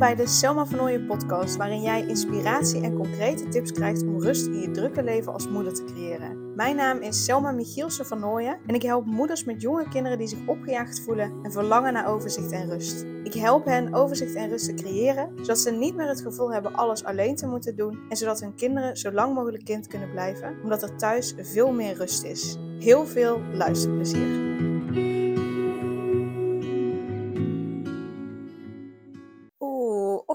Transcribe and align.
bij 0.00 0.14
de 0.14 0.26
Selma 0.26 0.66
van 0.66 1.06
podcast, 1.06 1.56
waarin 1.56 1.82
jij 1.82 2.06
inspiratie 2.06 2.82
en 2.82 2.94
concrete 2.94 3.48
tips 3.48 3.72
krijgt 3.72 4.02
om 4.02 4.22
rust 4.22 4.46
in 4.46 4.60
je 4.60 4.70
drukke 4.70 5.02
leven 5.02 5.32
als 5.32 5.48
moeder 5.48 5.74
te 5.74 5.84
creëren. 5.84 6.54
Mijn 6.54 6.76
naam 6.76 7.00
is 7.00 7.24
Selma 7.24 7.50
Michielsen 7.50 8.06
van 8.06 8.38
en 8.66 8.74
ik 8.74 8.82
help 8.82 9.06
moeders 9.06 9.44
met 9.44 9.62
jonge 9.62 9.88
kinderen 9.88 10.18
die 10.18 10.26
zich 10.26 10.46
opgejaagd 10.46 11.00
voelen 11.00 11.32
en 11.42 11.52
verlangen 11.52 11.92
naar 11.92 12.08
overzicht 12.08 12.52
en 12.52 12.68
rust. 12.70 13.06
Ik 13.24 13.34
help 13.34 13.64
hen 13.64 13.94
overzicht 13.94 14.34
en 14.34 14.48
rust 14.48 14.64
te 14.64 14.74
creëren, 14.74 15.32
zodat 15.36 15.58
ze 15.58 15.70
niet 15.70 15.96
meer 15.96 16.08
het 16.08 16.20
gevoel 16.20 16.52
hebben 16.52 16.74
alles 16.74 17.04
alleen 17.04 17.36
te 17.36 17.46
moeten 17.46 17.76
doen 17.76 17.98
en 18.08 18.16
zodat 18.16 18.40
hun 18.40 18.54
kinderen 18.54 18.96
zo 18.96 19.12
lang 19.12 19.34
mogelijk 19.34 19.64
kind 19.64 19.86
kunnen 19.86 20.10
blijven, 20.10 20.56
omdat 20.62 20.82
er 20.82 20.96
thuis 20.96 21.34
veel 21.38 21.72
meer 21.72 21.94
rust 21.94 22.24
is. 22.24 22.56
Heel 22.78 23.06
veel 23.06 23.40
luisterplezier. 23.52 24.49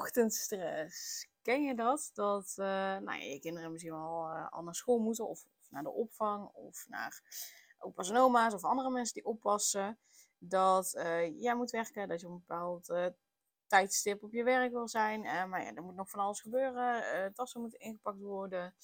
Ochtendstress. 0.05 1.27
Ken 1.41 1.63
je 1.63 1.75
dat? 1.75 2.11
Dat 2.13 2.55
uh, 2.59 2.65
nou 2.97 3.13
je 3.13 3.39
kinderen 3.39 3.71
misschien 3.71 3.93
wel 3.93 4.29
uh, 4.29 4.51
al 4.51 4.63
naar 4.63 4.75
school 4.75 4.99
moeten 4.99 5.27
of, 5.27 5.45
of, 5.45 5.69
naar 5.69 5.83
de 5.83 5.91
opvang 5.91 6.49
of 6.53 6.85
naar 6.87 7.21
opa's 7.77 8.09
en 8.09 8.17
oma's 8.17 8.53
of 8.53 8.63
andere 8.63 8.89
mensen 8.89 9.13
die 9.13 9.25
oppassen. 9.25 9.99
Dat 10.37 10.93
uh, 10.93 11.41
jij 11.41 11.55
moet 11.55 11.71
werken, 11.71 12.07
dat 12.07 12.19
je 12.19 12.27
op 12.27 12.33
een 12.33 12.43
bepaald 12.47 13.13
tijdstip 13.67 14.23
op 14.23 14.33
je 14.33 14.43
werk 14.43 14.71
wil 14.71 14.87
zijn. 14.87 15.21
maar 15.49 15.63
ja, 15.63 15.73
er 15.73 15.83
moet 15.83 15.95
nog 15.95 16.09
van 16.09 16.19
alles 16.19 16.41
gebeuren. 16.41 17.33
tassen 17.33 17.61
moeten 17.61 17.79
ingepakt 17.79 18.19
worden. 18.19 18.75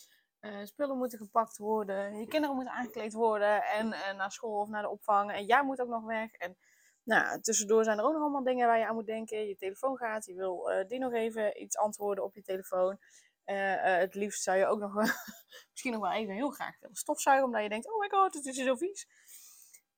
spullen 0.63 0.97
moeten 0.97 1.17
gepakt 1.17 1.57
worden. 1.57 2.17
Je 2.19 2.27
kinderen 2.27 2.55
moeten 2.55 2.73
aangekleed 2.73 3.13
worden. 3.13 3.63
En 3.63 3.89
naar 3.89 4.31
school 4.31 4.59
of 4.59 4.69
naar 4.69 4.81
de 4.81 4.89
opvang. 4.89 5.31
En 5.31 5.45
jij 5.45 5.63
moet 5.63 5.81
ook 5.81 5.89
nog 5.89 6.03
weg. 6.03 6.31
En 6.31 6.57
nou, 7.03 7.41
tussendoor 7.41 7.83
zijn 7.83 7.97
er 7.97 8.03
ook 8.03 8.13
nog 8.13 8.21
allemaal 8.21 8.43
dingen 8.43 8.67
waar 8.67 8.79
je 8.79 8.87
aan 8.87 8.95
moet 8.95 9.05
denken. 9.05 9.47
Je 9.47 9.55
telefoon 9.55 9.97
gaat, 9.97 10.25
je 10.25 10.33
wil 10.33 10.71
uh, 10.71 10.87
die 10.87 10.99
nog 10.99 11.13
even 11.13 11.61
iets 11.61 11.77
antwoorden 11.77 12.23
op 12.23 12.35
je 12.35 12.41
telefoon. 12.41 12.99
Uh, 13.45 13.73
uh, 13.73 13.97
het 13.97 14.15
liefst 14.15 14.43
zou 14.43 14.57
je 14.57 14.65
ook 14.65 14.79
nog 14.79 14.93
misschien 15.71 15.91
nog 15.91 16.01
wel 16.01 16.11
even 16.11 16.33
heel 16.33 16.49
graag 16.49 16.79
willen 16.79 16.95
stofzuigen, 16.95 17.45
omdat 17.45 17.63
je 17.63 17.69
denkt, 17.69 17.91
oh 17.91 17.99
my 17.99 18.09
god, 18.09 18.33
het 18.33 18.45
is 18.45 18.55
zo 18.55 18.75
vies. 18.75 19.07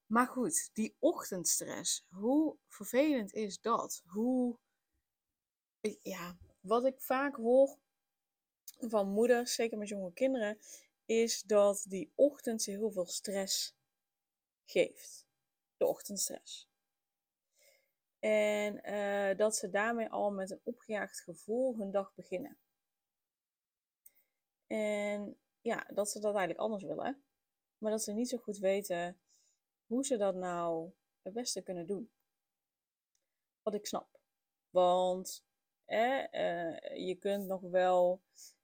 Maar 0.05 0.27
goed, 0.27 0.69
die 0.73 0.95
ochtendstress, 0.99 2.05
hoe 2.09 2.57
vervelend 2.67 3.33
is 3.33 3.61
dat? 3.61 4.01
Hoe, 4.05 4.59
ja, 6.01 6.37
wat 6.59 6.85
ik 6.85 7.01
vaak 7.01 7.35
hoor 7.35 7.77
van 8.79 9.09
moeders, 9.09 9.53
zeker 9.53 9.77
met 9.77 9.87
jonge 9.87 10.13
kinderen, 10.13 10.59
is 11.05 11.41
dat 11.41 11.85
die 11.87 12.11
ochtend 12.15 12.61
ze 12.61 12.71
heel 12.71 12.91
veel 12.91 13.07
stress 13.07 13.75
geeft. 14.65 15.25
De 15.77 15.85
ochtendstress. 15.85 16.72
En 18.23 18.89
uh, 18.93 19.37
dat 19.37 19.55
ze 19.55 19.69
daarmee 19.69 20.09
al 20.09 20.31
met 20.31 20.51
een 20.51 20.59
opgejaagd 20.63 21.21
gevoel 21.21 21.75
hun 21.77 21.91
dag 21.91 22.13
beginnen. 22.15 22.57
En 24.67 25.37
ja, 25.61 25.87
dat 25.93 26.09
ze 26.09 26.19
dat 26.19 26.35
eigenlijk 26.35 26.59
anders 26.59 26.83
willen. 26.83 27.23
Maar 27.77 27.91
dat 27.91 28.03
ze 28.03 28.13
niet 28.13 28.29
zo 28.29 28.37
goed 28.37 28.57
weten 28.57 29.19
hoe 29.85 30.05
ze 30.05 30.17
dat 30.17 30.35
nou 30.35 30.91
het 31.21 31.33
beste 31.33 31.61
kunnen 31.61 31.87
doen. 31.87 32.11
Wat 33.61 33.73
ik 33.73 33.85
snap. 33.85 34.19
Want 34.69 35.45
eh, 35.85 36.31
je 37.07 37.17
kunt 37.19 37.45
nog 37.45 37.61
wel. 37.61 38.21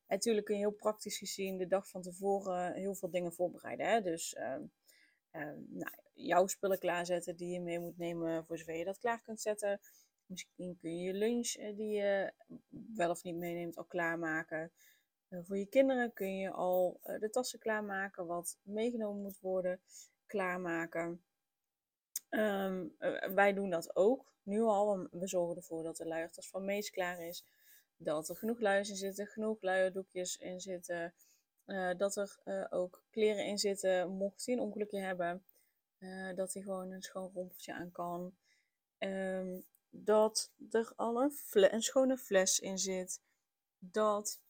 Natuurlijk 0.07 0.45
kun 0.45 0.55
je 0.55 0.61
heel 0.61 0.71
praktisch 0.71 1.17
gezien 1.17 1.57
de 1.57 1.67
dag 1.67 1.89
van 1.89 2.01
tevoren 2.01 2.73
heel 2.73 2.95
veel 2.95 3.09
dingen 3.09 3.33
voorbereiden. 3.33 3.89
Hè? 3.89 4.01
Dus 4.01 4.35
uh, 5.31 5.41
nou, 5.67 5.94
jouw 6.13 6.47
spullen 6.47 6.80
klaarzetten 6.80 7.35
die 7.35 7.52
je 7.52 7.59
mee 7.59 7.80
moet 7.80 7.97
nemen 7.97 8.45
voor 8.45 8.58
zover 8.58 8.75
je 8.75 8.85
dat 8.85 8.99
klaar 8.99 9.22
kunt 9.22 9.41
zetten. 9.41 9.80
Misschien 10.25 10.78
kun 10.78 10.97
je 10.97 11.03
je 11.03 11.13
lunch 11.13 11.53
eh, 11.53 11.75
die 11.75 11.90
je 11.90 12.34
wel 12.95 13.09
of 13.09 13.23
niet 13.23 13.35
meeneemt 13.35 13.78
al 13.78 13.85
klaarmaken. 13.85 14.72
Uh, 15.29 15.40
voor 15.44 15.57
je 15.57 15.66
kinderen 15.66 16.13
kun 16.13 16.38
je 16.38 16.51
al 16.51 17.00
uh, 17.03 17.19
de 17.19 17.29
tassen 17.29 17.59
klaarmaken, 17.59 18.25
wat 18.25 18.57
meegenomen 18.62 19.22
moet 19.22 19.40
worden, 19.40 19.81
klaarmaken. 20.25 21.23
Um, 22.29 22.96
wij 23.34 23.53
doen 23.53 23.69
dat 23.69 23.96
ook 23.96 24.34
nu 24.44 24.61
al. 24.61 25.07
We 25.11 25.28
zorgen 25.28 25.56
ervoor 25.56 25.84
dat 25.84 25.97
de 25.97 26.07
luiertas 26.07 26.50
van 26.50 26.66
Mees 26.66 26.90
klaar 26.90 27.19
is. 27.19 27.46
Dat 27.97 28.29
er 28.29 28.35
genoeg 28.35 28.59
luiers 28.59 28.90
in 28.90 28.96
zitten, 28.96 29.28
genoeg 29.28 29.61
luierdoekjes 29.61 30.38
in 30.38 30.59
zitten. 30.59 31.13
Dat 31.97 32.16
er 32.16 32.68
ook 32.69 33.03
kleren 33.09 33.46
in 33.46 33.57
zitten, 33.57 34.09
mocht 34.09 34.46
hij 34.46 34.56
een 34.56 34.62
ongelukje 34.62 35.00
hebben. 35.00 35.44
Uh, 36.00 36.35
dat 36.35 36.53
hij 36.53 36.63
gewoon 36.63 36.91
een 36.91 37.02
schoon 37.02 37.31
rompertje 37.34 37.74
aan 37.74 37.91
kan. 37.91 38.35
Um, 38.97 39.66
dat 39.90 40.52
er 40.72 40.94
al 40.96 41.22
een, 41.22 41.34
een, 41.74 41.81
schone 41.81 42.18
fles 42.18 42.59
in 42.59 42.78
zit. 42.78 43.22
Dat 43.78 44.41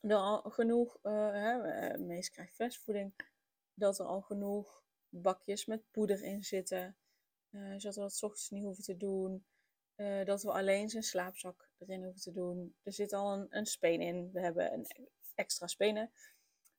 er 0.00 0.16
al 0.16 0.40
genoeg, 0.40 0.98
hè, 1.02 1.98
meest 1.98 2.30
krijgt 2.30 2.54
flesvoeding, 2.54 3.14
dat 3.74 3.98
er 3.98 4.06
al 4.06 4.20
genoeg 4.20 4.84
bakjes 5.08 5.66
met 5.66 5.90
poeder 5.90 6.22
in 6.22 6.44
zitten. 6.44 6.96
Zodat 7.50 7.94
we 7.94 8.00
dat 8.00 8.14
s 8.14 8.22
ochtends 8.22 8.50
niet 8.50 8.62
hoeven 8.62 8.84
te 8.84 8.96
doen. 8.96 9.46
dat 10.24 10.42
we 10.42 10.52
alleen 10.52 10.88
zijn 10.88 11.02
slaapzak 11.02 11.68
erin 11.78 12.02
hoeven 12.02 12.20
te 12.20 12.32
doen. 12.32 12.74
Er 12.82 12.92
zit 12.92 13.12
al 13.12 13.32
een, 13.32 13.46
een 13.50 13.66
speen 13.66 14.00
in. 14.00 14.30
We 14.32 14.40
hebben 14.40 14.72
een 14.72 14.86
extra 15.34 15.66
spenen. 15.66 16.10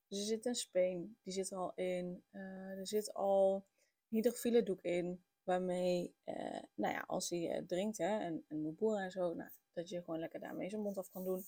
Dus 0.07 0.19
er 0.19 0.25
zit 0.25 0.45
een 0.45 0.55
speen, 0.55 1.17
die 1.23 1.33
zit 1.33 1.51
er 1.51 1.57
al 1.57 1.71
in. 1.75 2.23
Uh, 2.31 2.79
er 2.79 2.87
zit 2.87 3.13
al 3.13 3.65
hydrofiele 4.07 4.63
doek 4.63 4.81
in, 4.81 5.23
waarmee, 5.43 6.15
uh, 6.25 6.61
nou 6.73 6.93
ja, 6.93 7.03
als 7.07 7.29
hij 7.29 7.57
uh, 7.59 7.67
drinkt 7.67 7.97
hè, 7.97 8.19
en, 8.19 8.45
en 8.47 8.61
moet 8.61 8.77
boeren 8.77 9.03
en 9.03 9.11
zo, 9.11 9.33
nou, 9.33 9.49
dat 9.73 9.89
je 9.89 10.03
gewoon 10.03 10.19
lekker 10.19 10.39
daarmee 10.39 10.69
zijn 10.69 10.81
mond 10.81 10.97
af 10.97 11.11
kan 11.11 11.23
doen. 11.23 11.45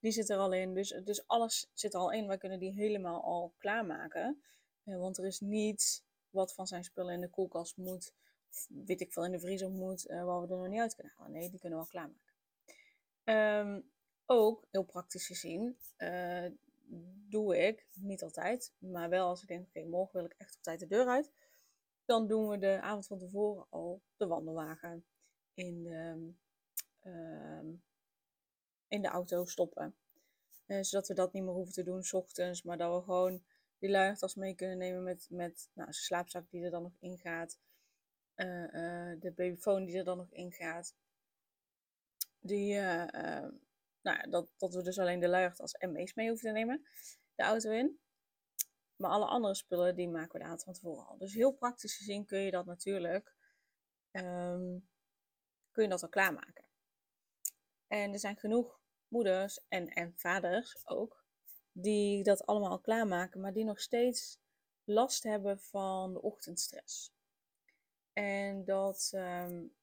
Die 0.00 0.12
zit 0.12 0.28
er 0.28 0.36
al 0.36 0.52
in, 0.52 0.74
dus, 0.74 1.00
dus 1.04 1.26
alles 1.26 1.70
zit 1.74 1.94
er 1.94 2.00
al 2.00 2.12
in. 2.12 2.26
Wij 2.26 2.38
kunnen 2.38 2.58
die 2.58 2.72
helemaal 2.72 3.22
al 3.22 3.52
klaarmaken. 3.58 4.42
want 4.82 5.18
er 5.18 5.26
is 5.26 5.40
niets 5.40 6.04
wat 6.30 6.54
van 6.54 6.66
zijn 6.66 6.84
spullen 6.84 7.14
in 7.14 7.20
de 7.20 7.30
koelkast 7.30 7.76
moet, 7.76 8.12
of 8.50 8.66
weet 8.68 9.00
ik 9.00 9.12
veel, 9.12 9.24
in 9.24 9.32
de 9.32 9.40
vriezer 9.40 9.70
moet, 9.70 10.02
waar 10.02 10.40
we 10.40 10.48
er 10.48 10.58
nog 10.58 10.68
niet 10.68 10.80
uit 10.80 10.94
kunnen 10.94 11.12
halen. 11.16 11.32
Nee, 11.32 11.50
die 11.50 11.60
kunnen 11.60 11.78
we 11.78 11.84
al 11.84 11.90
klaarmaken. 11.90 12.32
Um, 13.24 13.92
ook, 14.26 14.64
heel 14.70 14.84
praktisch 14.84 15.26
gezien, 15.26 15.76
doe 17.28 17.66
ik, 17.66 17.86
niet 17.94 18.22
altijd, 18.22 18.72
maar 18.78 19.08
wel 19.08 19.28
als 19.28 19.42
ik 19.42 19.48
denk, 19.48 19.66
oké, 19.66 19.84
morgen 19.84 20.16
wil 20.16 20.24
ik 20.24 20.34
echt 20.38 20.56
op 20.56 20.62
tijd 20.62 20.80
de 20.80 20.86
deur 20.86 21.06
uit. 21.06 21.30
Dan 22.04 22.26
doen 22.26 22.48
we 22.48 22.58
de 22.58 22.80
avond 22.80 23.06
van 23.06 23.18
tevoren 23.18 23.66
al 23.70 24.02
de 24.16 24.26
wandelwagen 24.26 25.04
in 25.54 25.82
de, 25.82 26.32
uh, 27.02 27.72
in 28.88 29.02
de 29.02 29.08
auto 29.08 29.44
stoppen. 29.44 29.94
Uh, 30.66 30.82
zodat 30.82 31.08
we 31.08 31.14
dat 31.14 31.32
niet 31.32 31.42
meer 31.42 31.52
hoeven 31.52 31.74
te 31.74 31.82
doen 31.82 32.02
s 32.02 32.12
ochtends, 32.12 32.62
maar 32.62 32.78
dat 32.78 32.98
we 32.98 33.04
gewoon 33.04 33.44
die 33.78 33.90
luiertas 33.90 34.34
mee 34.34 34.54
kunnen 34.54 34.78
nemen 34.78 35.02
met, 35.02 35.26
met 35.30 35.70
nou, 35.72 35.92
slaapzak 35.92 36.50
die 36.50 36.64
er 36.64 36.70
dan 36.70 36.82
nog 36.82 36.96
in 36.98 37.18
gaat. 37.18 37.58
Uh, 38.36 39.20
de 39.20 39.32
babyfoon 39.36 39.84
die 39.84 39.98
er 39.98 40.04
dan 40.04 40.16
nog 40.16 40.32
in 40.32 40.52
gaat. 40.52 40.94
Die, 42.40 42.80
nou, 44.04 44.30
dat, 44.30 44.48
dat 44.56 44.74
we 44.74 44.82
dus 44.82 44.98
alleen 44.98 45.20
de 45.20 45.28
luiertas 45.28 45.72
en 45.72 45.92
meest 45.92 46.16
mee 46.16 46.28
hoeven 46.28 46.46
te 46.46 46.52
nemen. 46.54 46.86
De 47.34 47.42
auto 47.42 47.70
in. 47.70 48.00
Maar 48.96 49.10
alle 49.10 49.26
andere 49.26 49.54
spullen, 49.54 49.96
die 49.96 50.08
maken 50.08 50.32
we 50.32 50.38
de 50.38 50.44
avond 50.44 50.64
van 50.64 50.72
tevoren 50.72 51.06
al. 51.06 51.18
Dus 51.18 51.34
heel 51.34 51.52
praktisch 51.52 51.96
gezien 51.96 52.24
kun 52.24 52.40
je 52.40 52.50
dat 52.50 52.66
natuurlijk 52.66 53.34
um, 54.12 54.88
kun 55.70 55.82
je 55.82 55.88
dat 55.88 56.02
al 56.02 56.08
klaarmaken. 56.08 56.64
En 57.86 58.12
er 58.12 58.18
zijn 58.18 58.36
genoeg 58.36 58.80
moeders 59.08 59.60
en, 59.68 59.88
en 59.88 60.12
vaders 60.16 60.86
ook, 60.86 61.24
die 61.72 62.22
dat 62.22 62.46
allemaal 62.46 62.70
al 62.70 62.80
klaarmaken, 62.80 63.40
maar 63.40 63.52
die 63.52 63.64
nog 63.64 63.80
steeds 63.80 64.38
last 64.84 65.22
hebben 65.22 65.60
van 65.60 66.12
de 66.12 66.22
ochtendstress. 66.22 67.12
En 68.12 68.64
dat, 68.64 69.10
um, 69.14 69.74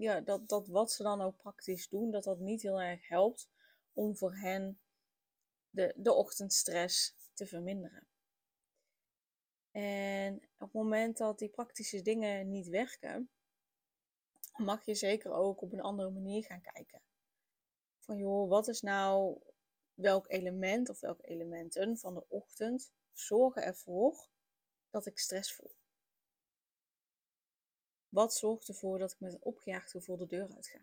ja, 0.00 0.20
dat, 0.20 0.48
dat 0.48 0.68
wat 0.68 0.92
ze 0.92 1.02
dan 1.02 1.20
ook 1.20 1.36
praktisch 1.36 1.88
doen, 1.88 2.10
dat 2.10 2.24
dat 2.24 2.38
niet 2.38 2.62
heel 2.62 2.80
erg 2.80 3.08
helpt 3.08 3.48
om 3.92 4.16
voor 4.16 4.36
hen 4.36 4.80
de, 5.70 5.94
de 5.96 6.12
ochtendstress 6.12 7.14
te 7.32 7.46
verminderen. 7.46 8.06
En 9.70 10.34
op 10.34 10.58
het 10.58 10.72
moment 10.72 11.16
dat 11.16 11.38
die 11.38 11.48
praktische 11.48 12.02
dingen 12.02 12.50
niet 12.50 12.68
werken, 12.68 13.30
mag 14.56 14.84
je 14.84 14.94
zeker 14.94 15.32
ook 15.32 15.62
op 15.62 15.72
een 15.72 15.80
andere 15.80 16.10
manier 16.10 16.44
gaan 16.44 16.62
kijken. 16.62 17.02
Van 17.98 18.16
joh, 18.16 18.48
wat 18.48 18.68
is 18.68 18.80
nou 18.80 19.40
welk 19.94 20.30
element 20.30 20.88
of 20.88 21.00
welke 21.00 21.26
elementen 21.26 21.98
van 21.98 22.14
de 22.14 22.28
ochtend 22.28 22.92
zorgen 23.12 23.62
ervoor 23.62 24.28
dat 24.90 25.06
ik 25.06 25.18
stress 25.18 25.54
voel? 25.54 25.79
Wat 28.10 28.34
zorgt 28.34 28.68
ervoor 28.68 28.98
dat 28.98 29.12
ik 29.12 29.20
met 29.20 29.32
een 29.32 29.42
opgejaagd 29.42 29.90
gevoel 29.90 30.16
de 30.16 30.26
deur 30.26 30.54
uit 30.54 30.66
ga? 30.66 30.80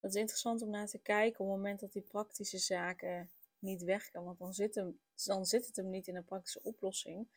Dat 0.00 0.10
is 0.10 0.20
interessant 0.20 0.62
om 0.62 0.70
naar 0.70 0.86
te 0.86 0.98
kijken 0.98 1.40
op 1.40 1.46
het 1.46 1.56
moment 1.56 1.80
dat 1.80 1.92
die 1.92 2.02
praktische 2.02 2.58
zaken 2.58 3.30
niet 3.58 3.82
werken. 3.82 4.24
Want 4.24 4.38
dan 4.38 4.54
zit, 4.54 4.84
dan 5.24 5.46
zit 5.46 5.66
het 5.66 5.76
hem 5.76 5.90
niet 5.90 6.06
in 6.06 6.16
een 6.16 6.24
praktische 6.24 6.62
oplossing. 6.62 7.28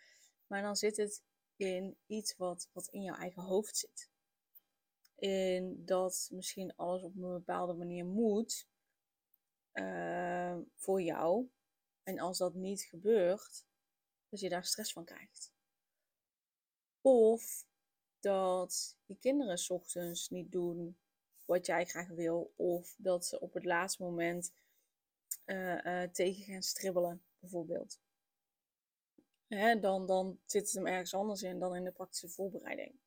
Maar 0.48 0.62
dan 0.62 0.76
zit 0.76 0.98
het 0.98 1.24
in 1.56 1.98
iets 2.06 2.38
wat, 2.38 2.70
wat 2.72 2.88
in 2.88 3.02
jouw 3.02 3.16
eigen 3.16 3.42
hoofd 3.42 3.78
zit. 3.78 4.10
in 5.16 5.86
dat 5.86 6.30
misschien 6.32 6.76
alles 6.76 7.04
op 7.04 7.16
een 7.16 7.34
bepaalde 7.34 7.74
manier 7.74 8.06
moet 8.06 8.68
uh, 9.74 10.58
voor 10.76 11.02
jou. 11.02 11.50
En 12.04 12.20
als 12.20 12.38
dat 12.38 12.54
niet 12.54 12.82
gebeurt, 12.82 13.66
dat 14.30 14.40
je 14.40 14.50
daar 14.50 14.66
stress 14.66 14.94
van 14.94 15.06
krijgt. 15.06 15.52
Of 17.02 17.66
dat 18.20 18.98
je 19.06 19.16
kinderen 19.16 19.58
s 19.58 19.70
ochtends 19.70 20.30
niet 20.30 20.52
doen 20.52 20.98
wat 21.46 21.66
jij 21.66 21.86
graag 21.86 22.08
wil. 22.08 22.54
Of 22.56 22.96
dat 22.98 23.26
ze 23.26 23.40
op 23.40 23.54
het 23.54 23.66
laatste 23.66 24.04
moment 24.04 24.52
uh, 25.46 25.86
uh, 25.86 26.04
tegen 26.04 26.44
gaan 26.44 26.62
stribbelen, 26.62 27.24
bijvoorbeeld. 27.40 28.00
Hè, 29.48 29.80
dan, 29.80 30.06
dan 30.06 30.40
zit 30.46 30.66
het 30.66 30.74
hem 30.74 30.88
ergens 30.88 31.14
anders 31.14 31.44
in 31.44 31.60
dan 31.60 31.76
in 31.76 31.84
de 31.84 31.92
praktische 31.92 32.30
voorbereiding. 32.30 33.00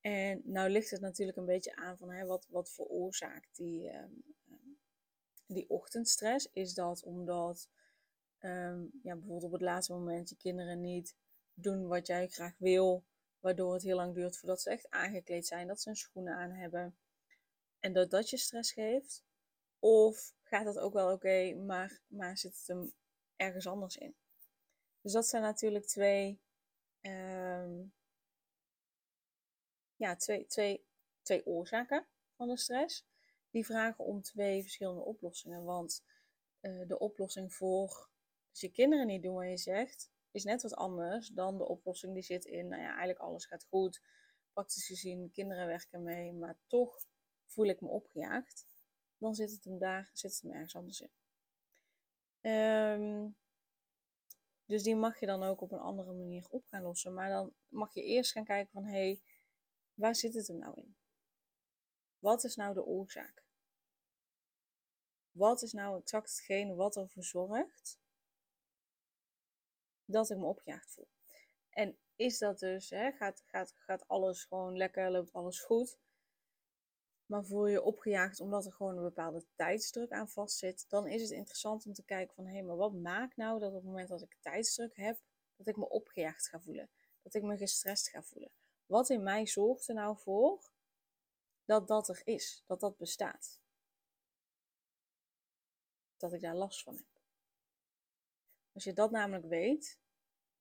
En 0.00 0.40
nou 0.44 0.70
ligt 0.70 0.90
het 0.90 1.00
natuurlijk 1.00 1.38
een 1.38 1.44
beetje 1.44 1.76
aan 1.76 1.96
van 1.98 2.10
hè, 2.10 2.26
wat, 2.26 2.46
wat 2.48 2.70
veroorzaakt 2.70 3.56
die, 3.56 3.94
um, 3.94 4.24
die 5.46 5.70
ochtendstress. 5.70 6.48
Is 6.52 6.74
dat 6.74 7.02
omdat 7.02 7.68
um, 8.40 8.90
ja, 9.02 9.14
bijvoorbeeld 9.14 9.44
op 9.44 9.52
het 9.52 9.60
laatste 9.60 9.92
moment 9.92 10.28
je 10.28 10.36
kinderen 10.36 10.80
niet 10.80 11.16
doen 11.62 11.86
wat 11.86 12.06
jij 12.06 12.28
graag 12.28 12.54
wil, 12.58 13.04
waardoor 13.40 13.72
het 13.72 13.82
heel 13.82 13.96
lang 13.96 14.14
duurt 14.14 14.36
voordat 14.36 14.60
ze 14.60 14.70
echt 14.70 14.90
aangekleed 14.90 15.46
zijn, 15.46 15.66
dat 15.66 15.80
ze 15.80 15.88
hun 15.88 15.98
schoenen 15.98 16.34
aan 16.34 16.50
hebben 16.50 16.96
en 17.78 17.92
dat 17.92 18.10
dat 18.10 18.30
je 18.30 18.36
stress 18.36 18.72
geeft? 18.72 19.24
Of 19.78 20.34
gaat 20.42 20.64
dat 20.64 20.78
ook 20.78 20.92
wel 20.92 21.12
oké, 21.12 21.54
maar, 21.54 22.00
maar 22.06 22.38
zit 22.38 22.56
het 22.56 22.66
hem 22.66 22.92
ergens 23.36 23.66
anders 23.66 23.96
in? 23.96 24.16
Dus 25.00 25.12
dat 25.12 25.26
zijn 25.26 25.42
natuurlijk 25.42 25.86
twee, 25.86 26.40
um, 27.00 27.92
ja, 29.96 30.16
twee, 30.16 30.46
twee, 30.46 30.84
twee 31.22 31.46
oorzaken 31.46 32.06
van 32.36 32.48
de 32.48 32.56
stress. 32.56 33.06
Die 33.50 33.66
vragen 33.66 34.04
om 34.04 34.22
twee 34.22 34.62
verschillende 34.62 35.00
oplossingen. 35.00 35.64
Want 35.64 36.04
uh, 36.60 36.88
de 36.88 36.98
oplossing 36.98 37.54
voor 37.54 38.08
als 38.50 38.60
je 38.60 38.70
kinderen 38.72 39.06
niet 39.06 39.22
doen 39.22 39.34
wat 39.34 39.48
je 39.48 39.56
zegt, 39.56 40.10
is 40.30 40.44
net 40.44 40.62
wat 40.62 40.74
anders 40.74 41.28
dan 41.28 41.58
de 41.58 41.68
oplossing 41.68 42.14
die 42.14 42.22
zit 42.22 42.44
in, 42.44 42.68
nou 42.68 42.82
ja, 42.82 42.88
eigenlijk 42.88 43.18
alles 43.18 43.46
gaat 43.46 43.64
goed. 43.68 44.02
Praktisch 44.52 44.86
gezien, 44.86 45.30
kinderen 45.32 45.66
werken 45.66 46.02
mee, 46.02 46.32
maar 46.32 46.58
toch 46.66 47.06
voel 47.46 47.66
ik 47.66 47.80
me 47.80 47.88
opgejaagd. 47.88 48.66
Dan 49.18 49.34
zit 49.34 49.50
het 49.50 49.64
hem 49.64 49.78
daar, 49.78 50.10
zit 50.12 50.32
het 50.32 50.42
hem 50.42 50.52
ergens 50.52 50.76
anders 50.76 51.00
in. 51.00 51.10
Um, 52.50 53.36
dus 54.64 54.82
die 54.82 54.96
mag 54.96 55.20
je 55.20 55.26
dan 55.26 55.42
ook 55.42 55.60
op 55.60 55.72
een 55.72 55.78
andere 55.78 56.12
manier 56.12 56.46
op 56.50 56.64
gaan 56.66 56.82
lossen. 56.82 57.14
Maar 57.14 57.28
dan 57.28 57.54
mag 57.68 57.94
je 57.94 58.02
eerst 58.02 58.32
gaan 58.32 58.44
kijken 58.44 58.72
van, 58.72 58.84
hé, 58.84 58.90
hey, 58.90 59.20
waar 59.94 60.14
zit 60.14 60.34
het 60.34 60.46
hem 60.46 60.58
nou 60.58 60.74
in? 60.76 60.96
Wat 62.18 62.44
is 62.44 62.56
nou 62.56 62.74
de 62.74 62.84
oorzaak? 62.84 63.44
Wat 65.30 65.62
is 65.62 65.72
nou 65.72 66.00
exact 66.00 66.30
hetgene 66.30 66.74
wat 66.74 66.96
ervoor 66.96 67.24
zorgt 67.24 67.98
dat 70.12 70.30
ik 70.30 70.36
me 70.36 70.46
opgejaagd 70.46 70.90
voel? 70.90 71.08
En 71.70 71.98
is 72.16 72.38
dat 72.38 72.58
dus, 72.58 72.90
hè, 72.90 73.12
gaat, 73.12 73.42
gaat, 73.46 73.74
gaat 73.76 74.08
alles 74.08 74.44
gewoon 74.44 74.76
lekker, 74.76 75.10
loopt 75.10 75.32
alles 75.32 75.60
goed? 75.60 75.98
maar 77.28 77.44
voel 77.44 77.66
je 77.66 77.82
opgejaagd 77.82 78.40
omdat 78.40 78.66
er 78.66 78.72
gewoon 78.72 78.96
een 78.96 79.02
bepaalde 79.02 79.44
tijdsdruk 79.54 80.10
aan 80.10 80.28
vastzit, 80.28 80.84
dan 80.88 81.06
is 81.06 81.22
het 81.22 81.30
interessant 81.30 81.86
om 81.86 81.92
te 81.92 82.04
kijken 82.04 82.34
van 82.34 82.46
hé, 82.46 82.62
maar 82.62 82.76
wat 82.76 82.92
maakt 82.92 83.36
nou 83.36 83.58
dat 83.58 83.68
op 83.68 83.74
het 83.74 83.84
moment 83.84 84.08
dat 84.08 84.22
ik 84.22 84.36
tijdsdruk 84.40 84.96
heb, 84.96 85.20
dat 85.56 85.66
ik 85.66 85.76
me 85.76 85.88
opgejaagd 85.88 86.48
ga 86.48 86.60
voelen, 86.60 86.90
dat 87.22 87.34
ik 87.34 87.42
me 87.42 87.56
gestrest 87.56 88.08
ga 88.08 88.22
voelen. 88.22 88.50
Wat 88.86 89.10
in 89.10 89.22
mij 89.22 89.46
zorgt 89.46 89.88
er 89.88 89.94
nou 89.94 90.18
voor 90.18 90.70
dat 91.64 91.88
dat 91.88 92.08
er 92.08 92.20
is, 92.24 92.62
dat 92.66 92.80
dat 92.80 92.96
bestaat? 92.96 93.60
Dat 96.16 96.32
ik 96.32 96.40
daar 96.40 96.56
last 96.56 96.82
van 96.82 96.96
heb. 96.96 97.17
Als 98.78 98.86
je 98.86 98.92
dat 98.92 99.10
namelijk 99.10 99.46
weet, 99.46 99.98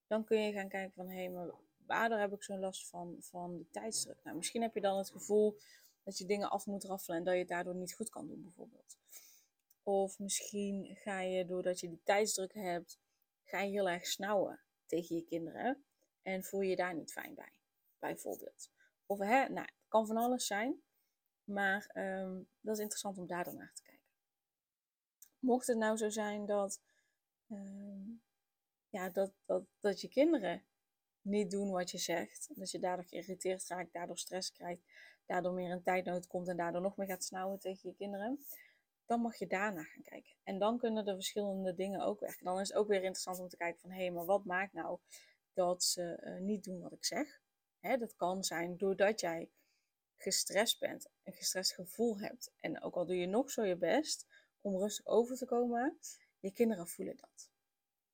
dan 0.08 0.24
kun 0.24 0.42
je 0.42 0.52
gaan 0.52 0.69
kijken 0.69 0.94
van 0.94 1.10
hé, 1.10 1.16
hey, 1.16 1.30
maar 1.30 1.50
waardoor 1.86 2.18
heb 2.18 2.34
ik 2.34 2.44
zo'n 2.44 2.60
last 2.60 2.90
van, 2.90 3.18
van 3.19 3.58
de 3.58 3.69
tijdsdruk? 3.69 4.24
Nou, 4.24 4.38
misschien 4.38 4.62
heb 4.62 4.74
je 4.74 4.81
dan 4.81 4.98
het 4.98 5.10
gevoel 5.10 5.58
dat 6.04 6.18
je 6.18 6.25
dingen 6.25 6.50
af 6.50 6.66
moet 6.66 6.84
raffelen 6.84 7.18
en 7.18 7.24
dat 7.24 7.34
je 7.34 7.40
het 7.40 7.50
daardoor 7.50 7.75
niet 7.75 7.94
goed 7.94 8.10
kan 8.10 8.28
doen, 8.28 8.44
bijvoorbeeld. 8.44 8.98
Of 9.84 10.19
misschien 10.19 10.96
ga 10.96 11.22
je, 11.22 11.46
doordat 11.46 11.80
je 11.80 11.88
die 11.88 12.02
tijdsdruk 12.04 12.54
hebt, 12.54 13.00
ga 13.44 13.62
je 13.62 13.72
heel 13.72 13.90
erg 13.90 14.06
snauwen 14.06 14.60
tegen 14.86 15.16
je 15.16 15.24
kinderen 15.24 15.84
en 16.22 16.44
voel 16.44 16.62
je 16.62 16.69
je 16.69 16.75
daar 16.75 16.96
niet 16.96 17.12
fijn 17.12 17.36
bij, 17.36 17.54
bijvoorbeeld. 18.00 18.72
Of 19.06 19.19
hè, 19.19 19.50
nou, 19.50 19.66
het 19.66 19.88
kan 19.88 20.08
van 20.08 20.18
alles 20.18 20.46
zijn, 20.46 20.81
maar 21.44 21.92
um, 21.94 22.48
dat 22.60 22.75
is 22.75 22.81
interessant 22.81 23.18
om 23.18 23.28
daar 23.28 23.44
dan 23.44 23.56
naar 23.56 23.74
te 23.74 23.84
kijken. 23.84 24.06
Mocht 25.40 25.68
het 25.68 25.78
nou 25.78 25.98
zo 25.98 26.10
zijn 26.10 26.46
dat, 26.46 26.81
um, 27.49 28.21
ja, 28.89 29.09
dat, 29.09 29.31
dat, 29.45 29.63
dat 29.79 30.01
je 30.01 30.07
kinderen 30.07 30.63
niet 31.21 31.51
doen 31.51 31.71
wat 31.71 31.91
je 31.91 31.97
zegt, 31.97 32.49
dat 32.55 32.71
je 32.71 32.79
daardoor 32.79 33.05
geïrriteerd 33.05 33.67
raakt, 33.67 33.94
daardoor 33.94 34.17
stress 34.17 34.51
krijgt, 34.51 34.81
daardoor 35.25 35.53
meer 35.53 35.71
een 35.71 35.83
tijdnood 35.83 36.27
komt 36.27 36.47
en 36.47 36.57
daardoor 36.57 36.81
nog 36.81 36.97
meer 36.97 37.07
gaat 37.07 37.23
snauwen 37.23 37.59
tegen 37.59 37.89
je 37.89 37.95
kinderen, 37.95 38.45
dan 39.05 39.21
mag 39.21 39.38
je 39.38 39.47
daarna 39.47 39.83
gaan 39.83 40.03
kijken. 40.03 40.35
En 40.44 40.59
dan 40.59 40.77
kunnen 40.77 41.05
de 41.05 41.13
verschillende 41.13 41.73
dingen 41.73 42.01
ook 42.01 42.19
werken. 42.19 42.45
Dan 42.45 42.59
is 42.59 42.67
het 42.67 42.77
ook 42.77 42.88
weer 42.88 43.01
interessant 43.01 43.39
om 43.39 43.47
te 43.47 43.57
kijken 43.57 43.79
van, 43.79 43.89
hé, 43.89 43.97
hey, 43.97 44.11
maar 44.11 44.25
wat 44.25 44.45
maakt 44.45 44.73
nou 44.73 44.99
dat 45.53 45.83
ze 45.83 46.21
uh, 46.23 46.41
niet 46.41 46.63
doen 46.63 46.81
wat 46.81 46.91
ik 46.91 47.05
zeg? 47.05 47.41
Hè, 47.79 47.97
dat 47.97 48.15
kan 48.15 48.44
zijn 48.44 48.77
doordat 48.77 49.19
jij 49.19 49.49
gestrest 50.15 50.79
bent, 50.79 51.09
een 51.23 51.33
gestrest 51.33 51.73
gevoel 51.73 52.19
hebt. 52.19 52.51
En 52.59 52.81
ook 52.81 52.95
al 52.95 53.05
doe 53.05 53.15
je 53.15 53.27
nog 53.27 53.51
zo 53.51 53.63
je 53.63 53.77
best 53.77 54.27
om 54.61 54.77
rustig 54.77 55.05
over 55.05 55.35
te 55.35 55.45
komen, 55.45 55.97
je 56.47 56.53
kinderen 56.53 56.88
voelen 56.88 57.17
dat. 57.17 57.51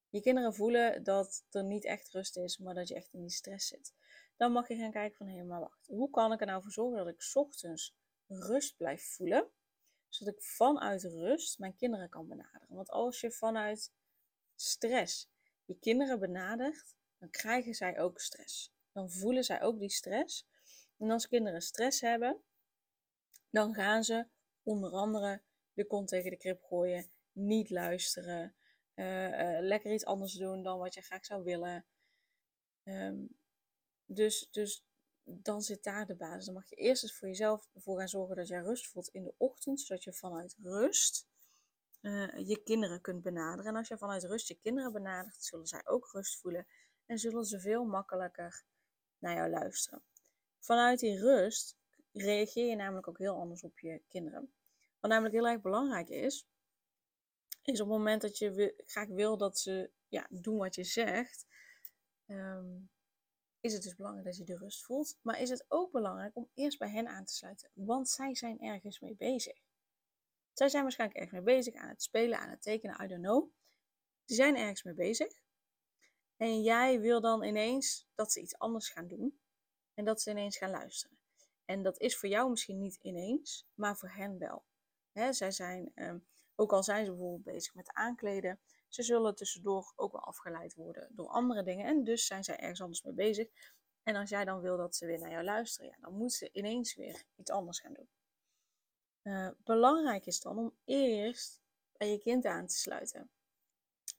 Je 0.10 0.22
kinderen 0.22 0.54
voelen 0.54 1.04
dat 1.04 1.46
er 1.52 1.64
niet 1.64 1.86
echt 1.86 2.10
rust 2.10 2.38
is, 2.38 2.58
maar 2.58 2.74
dat 2.74 2.88
je 2.88 2.96
echt 2.96 3.14
in 3.14 3.22
die 3.22 3.30
stress 3.30 3.68
zit 3.68 3.94
dan 4.38 4.52
mag 4.52 4.68
je 4.68 4.76
gaan 4.76 4.92
kijken 4.92 5.18
van 5.18 5.28
hé, 5.28 5.44
maar 5.44 5.60
wacht, 5.60 5.88
hoe 5.88 6.10
kan 6.10 6.32
ik 6.32 6.40
er 6.40 6.46
nou 6.46 6.62
voor 6.62 6.72
zorgen 6.72 6.98
dat 6.98 7.08
ik 7.08 7.30
ochtends 7.34 7.96
rust 8.28 8.78
blijf 8.78 9.04
voelen, 9.04 9.50
zodat 10.10 10.34
ik 10.34 10.42
vanuit 10.42 11.04
rust 11.04 11.60
mijn 11.60 11.76
kinderen 11.76 12.10
kan 12.10 12.28
benaderen. 12.28 12.68
Want 12.70 12.90
als 12.90 13.22
je 13.22 13.32
vanuit 13.32 13.92
stress 14.56 15.30
je 15.66 15.80
kinderen 15.80 16.20
benadert, 16.20 16.96
dan 17.18 17.30
krijgen 17.30 17.74
zij 17.74 18.00
ook 18.00 18.20
stress. 18.20 18.74
Dan 18.92 19.12
voelen 19.12 19.44
zij 19.44 19.62
ook 19.62 19.80
die 19.80 19.90
stress. 19.90 20.48
En 20.98 21.12
als 21.12 21.28
kinderen 21.28 21.62
stress 21.62 22.02
hebben, 22.02 22.42
dan 23.50 23.74
gaan 23.74 24.04
ze 24.04 24.28
onder 24.64 24.92
andere 24.92 25.42
de 25.74 25.86
kont 25.86 26.08
tegen 26.08 26.30
de 26.30 26.38
krip 26.38 26.64
gooien, 26.64 27.12
niet 27.34 27.70
luisteren, 27.70 28.56
uh, 28.96 29.28
uh, 29.28 29.60
lekker 29.60 29.94
iets 29.94 30.06
anders 30.06 30.34
doen 30.34 30.64
dan 30.64 30.80
wat 30.80 30.94
je 30.94 31.02
graag 31.02 31.26
zou 31.26 31.44
willen. 31.44 31.86
Um, 32.84 33.38
dus, 34.06 34.48
dus 34.52 34.86
dan 35.24 35.62
zit 35.62 35.84
daar 35.84 36.06
de 36.06 36.16
basis. 36.16 36.46
Dan 36.46 36.54
mag 36.54 36.70
je 36.70 36.76
eerst 36.76 37.04
eens 37.04 37.18
voor 37.18 37.28
jezelf 37.28 37.70
ervoor 37.74 38.00
gaan 38.00 38.08
zorgen 38.08 38.36
dat 38.36 38.48
jij 38.48 38.62
rust 38.62 38.88
voelt 38.88 39.08
in 39.08 39.24
de 39.24 39.34
ochtend, 39.38 39.82
zodat 39.82 40.04
je 40.04 40.14
vanuit 40.14 40.56
rust 40.62 41.28
uh, 42.02 42.48
je 42.48 42.62
kinderen 42.64 43.02
kunt 43.02 43.22
benaderen. 43.22 43.72
En 43.72 43.78
als 43.78 43.88
je 43.88 43.98
vanuit 43.98 44.24
rust 44.24 44.48
je 44.48 44.58
kinderen 44.62 44.92
benadert, 44.92 45.44
zullen 45.44 45.68
zij 45.68 45.82
ook 45.86 46.10
rust 46.12 46.40
voelen 46.40 46.68
en 47.06 47.18
zullen 47.18 47.46
ze 47.46 47.60
veel 47.60 47.84
makkelijker 47.84 48.64
naar 49.18 49.36
jou 49.36 49.50
luisteren. 49.50 50.04
Vanuit 50.60 51.00
die 51.00 51.20
rust 51.20 51.78
reageer 52.12 52.70
je 52.70 52.76
namelijk 52.76 53.08
ook 53.08 53.18
heel 53.18 53.36
anders 53.36 53.64
op 53.64 53.80
je 53.80 54.02
kinderen. 54.08 54.54
Wat 55.00 55.12
namelijk 55.12 55.36
heel 55.36 55.48
erg 55.48 55.62
belangrijk 55.62 56.10
is, 56.10 56.48
is 57.68 57.82
op 57.82 57.88
het 57.88 57.98
moment 57.98 58.22
dat 58.22 58.38
je 58.38 58.84
graag 58.86 59.08
wil 59.08 59.38
dat 59.38 59.60
ze 59.60 59.92
ja, 60.08 60.28
doen 60.30 60.58
wat 60.58 60.76
je 60.76 60.84
zegt, 60.84 61.46
um, 62.28 62.90
is 63.60 63.74
het 63.74 63.84
dus 63.84 63.96
belangrijk 63.96 64.26
dat 64.26 64.38
je 64.38 64.44
de 64.44 64.58
rust 64.58 64.84
voelt. 64.84 65.18
Maar 65.22 65.42
is 65.42 65.50
het 65.50 65.66
ook 65.68 65.92
belangrijk 65.92 66.36
om 66.36 66.50
eerst 66.54 66.80
bij 66.80 66.90
hen 66.90 67.08
aan 67.08 67.26
te 67.26 67.34
sluiten. 67.34 67.70
Want 67.74 68.10
zij 68.10 68.36
zijn 68.36 68.60
ergens 68.60 69.00
mee 69.00 69.16
bezig. 69.16 69.60
Zij 70.54 70.70
zijn 70.70 70.84
waarschijnlijk 70.84 71.20
ergens 71.20 71.44
mee 71.44 71.56
bezig 71.56 71.74
aan 71.74 71.90
het 71.90 72.04
spelen, 72.04 72.40
aan 72.40 72.50
het 72.50 72.62
tekenen, 72.62 73.04
I 73.04 73.08
don't 73.08 73.22
know. 73.22 73.52
Ze 74.26 74.36
zijn 74.36 74.56
ergens 74.56 74.84
mee 74.84 74.94
bezig. 74.94 75.34
En 76.38 76.62
jij 76.62 77.00
wil 77.00 77.22
dan 77.22 77.44
ineens 77.44 78.08
dat 78.16 78.32
ze 78.32 78.42
iets 78.42 78.58
anders 78.58 78.90
gaan 78.90 79.08
doen. 79.08 79.40
En 79.94 80.06
dat 80.06 80.22
ze 80.22 80.30
ineens 80.30 80.58
gaan 80.58 80.70
luisteren. 80.70 81.18
En 81.66 81.84
dat 81.84 82.00
is 82.00 82.18
voor 82.18 82.30
jou 82.30 82.50
misschien 82.50 82.80
niet 82.80 83.00
ineens, 83.02 83.68
maar 83.74 83.98
voor 83.98 84.10
hen 84.10 84.38
wel. 84.38 84.66
zij 85.32 85.52
zijn, 85.52 85.92
um, 85.96 86.26
ook 86.56 86.74
al 86.74 86.84
zijn 86.84 87.06
ze 87.06 87.12
bijvoorbeeld 87.12 87.44
bezig 87.44 87.74
met 87.74 87.94
aankleden, 87.94 88.60
ze 88.88 89.04
zullen 89.04 89.36
tussendoor 89.36 89.94
ook 89.96 90.12
wel 90.12 90.22
afgeleid 90.22 90.76
worden 90.76 91.10
door 91.12 91.28
andere 91.28 91.64
dingen. 91.64 91.86
En 91.86 92.04
dus 92.04 92.26
zijn 92.26 92.44
zij 92.44 92.58
ergens 92.58 92.82
anders 92.82 93.04
mee 93.04 93.14
bezig. 93.14 93.48
En 94.04 94.16
als 94.16 94.30
jij 94.30 94.46
dan 94.46 94.62
wil 94.62 94.78
dat 94.78 94.96
ze 94.96 95.06
weer 95.06 95.20
naar 95.20 95.32
jou 95.32 95.44
luisteren, 95.44 95.90
ja, 95.90 95.98
dan 96.00 96.14
moeten 96.14 96.38
ze 96.38 96.50
ineens 96.52 96.96
weer 96.96 97.24
iets 97.36 97.52
anders 97.52 97.80
gaan 97.80 97.94
doen. 97.94 98.10
Uh, 99.24 99.50
belangrijk 99.58 100.26
is 100.26 100.40
dan 100.40 100.58
om 100.58 100.74
eerst 100.86 101.62
bij 101.98 102.12
je 102.12 102.20
kind 102.20 102.46
aan 102.46 102.68
te 102.68 102.78
sluiten. 102.78 103.30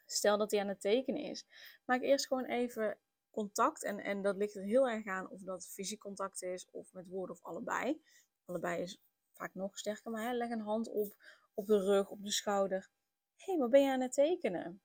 Stel 0.07 0.39
dat 0.39 0.51
hij 0.51 0.61
aan 0.61 0.69
het 0.69 0.81
tekenen 0.81 1.23
is. 1.23 1.47
Maak 1.85 2.03
eerst 2.03 2.27
gewoon 2.27 2.45
even 2.45 2.99
contact. 3.31 3.83
En, 3.83 3.99
en 3.99 4.23
dat 4.23 4.37
ligt 4.37 4.55
er 4.55 4.63
heel 4.63 4.89
erg 4.89 5.07
aan 5.07 5.29
of 5.29 5.41
dat 5.41 5.67
fysiek 5.67 6.01
contact 6.01 6.43
is 6.43 6.69
of 6.71 6.93
met 6.93 7.09
woorden 7.09 7.37
of 7.37 7.43
allebei. 7.43 8.03
Allebei 8.45 8.83
is 8.83 9.01
vaak 9.33 9.55
nog 9.55 9.79
sterker, 9.79 10.11
maar 10.11 10.23
hè, 10.23 10.33
leg 10.33 10.51
een 10.51 10.61
hand 10.61 10.89
op, 10.89 11.17
op 11.55 11.67
de 11.67 11.85
rug, 11.85 12.09
op 12.09 12.23
de 12.23 12.31
schouder. 12.31 12.91
Hé, 13.37 13.53
hey, 13.53 13.57
wat 13.57 13.71
ben 13.71 13.83
je 13.83 13.91
aan 13.91 14.01
het 14.01 14.13
tekenen? 14.13 14.83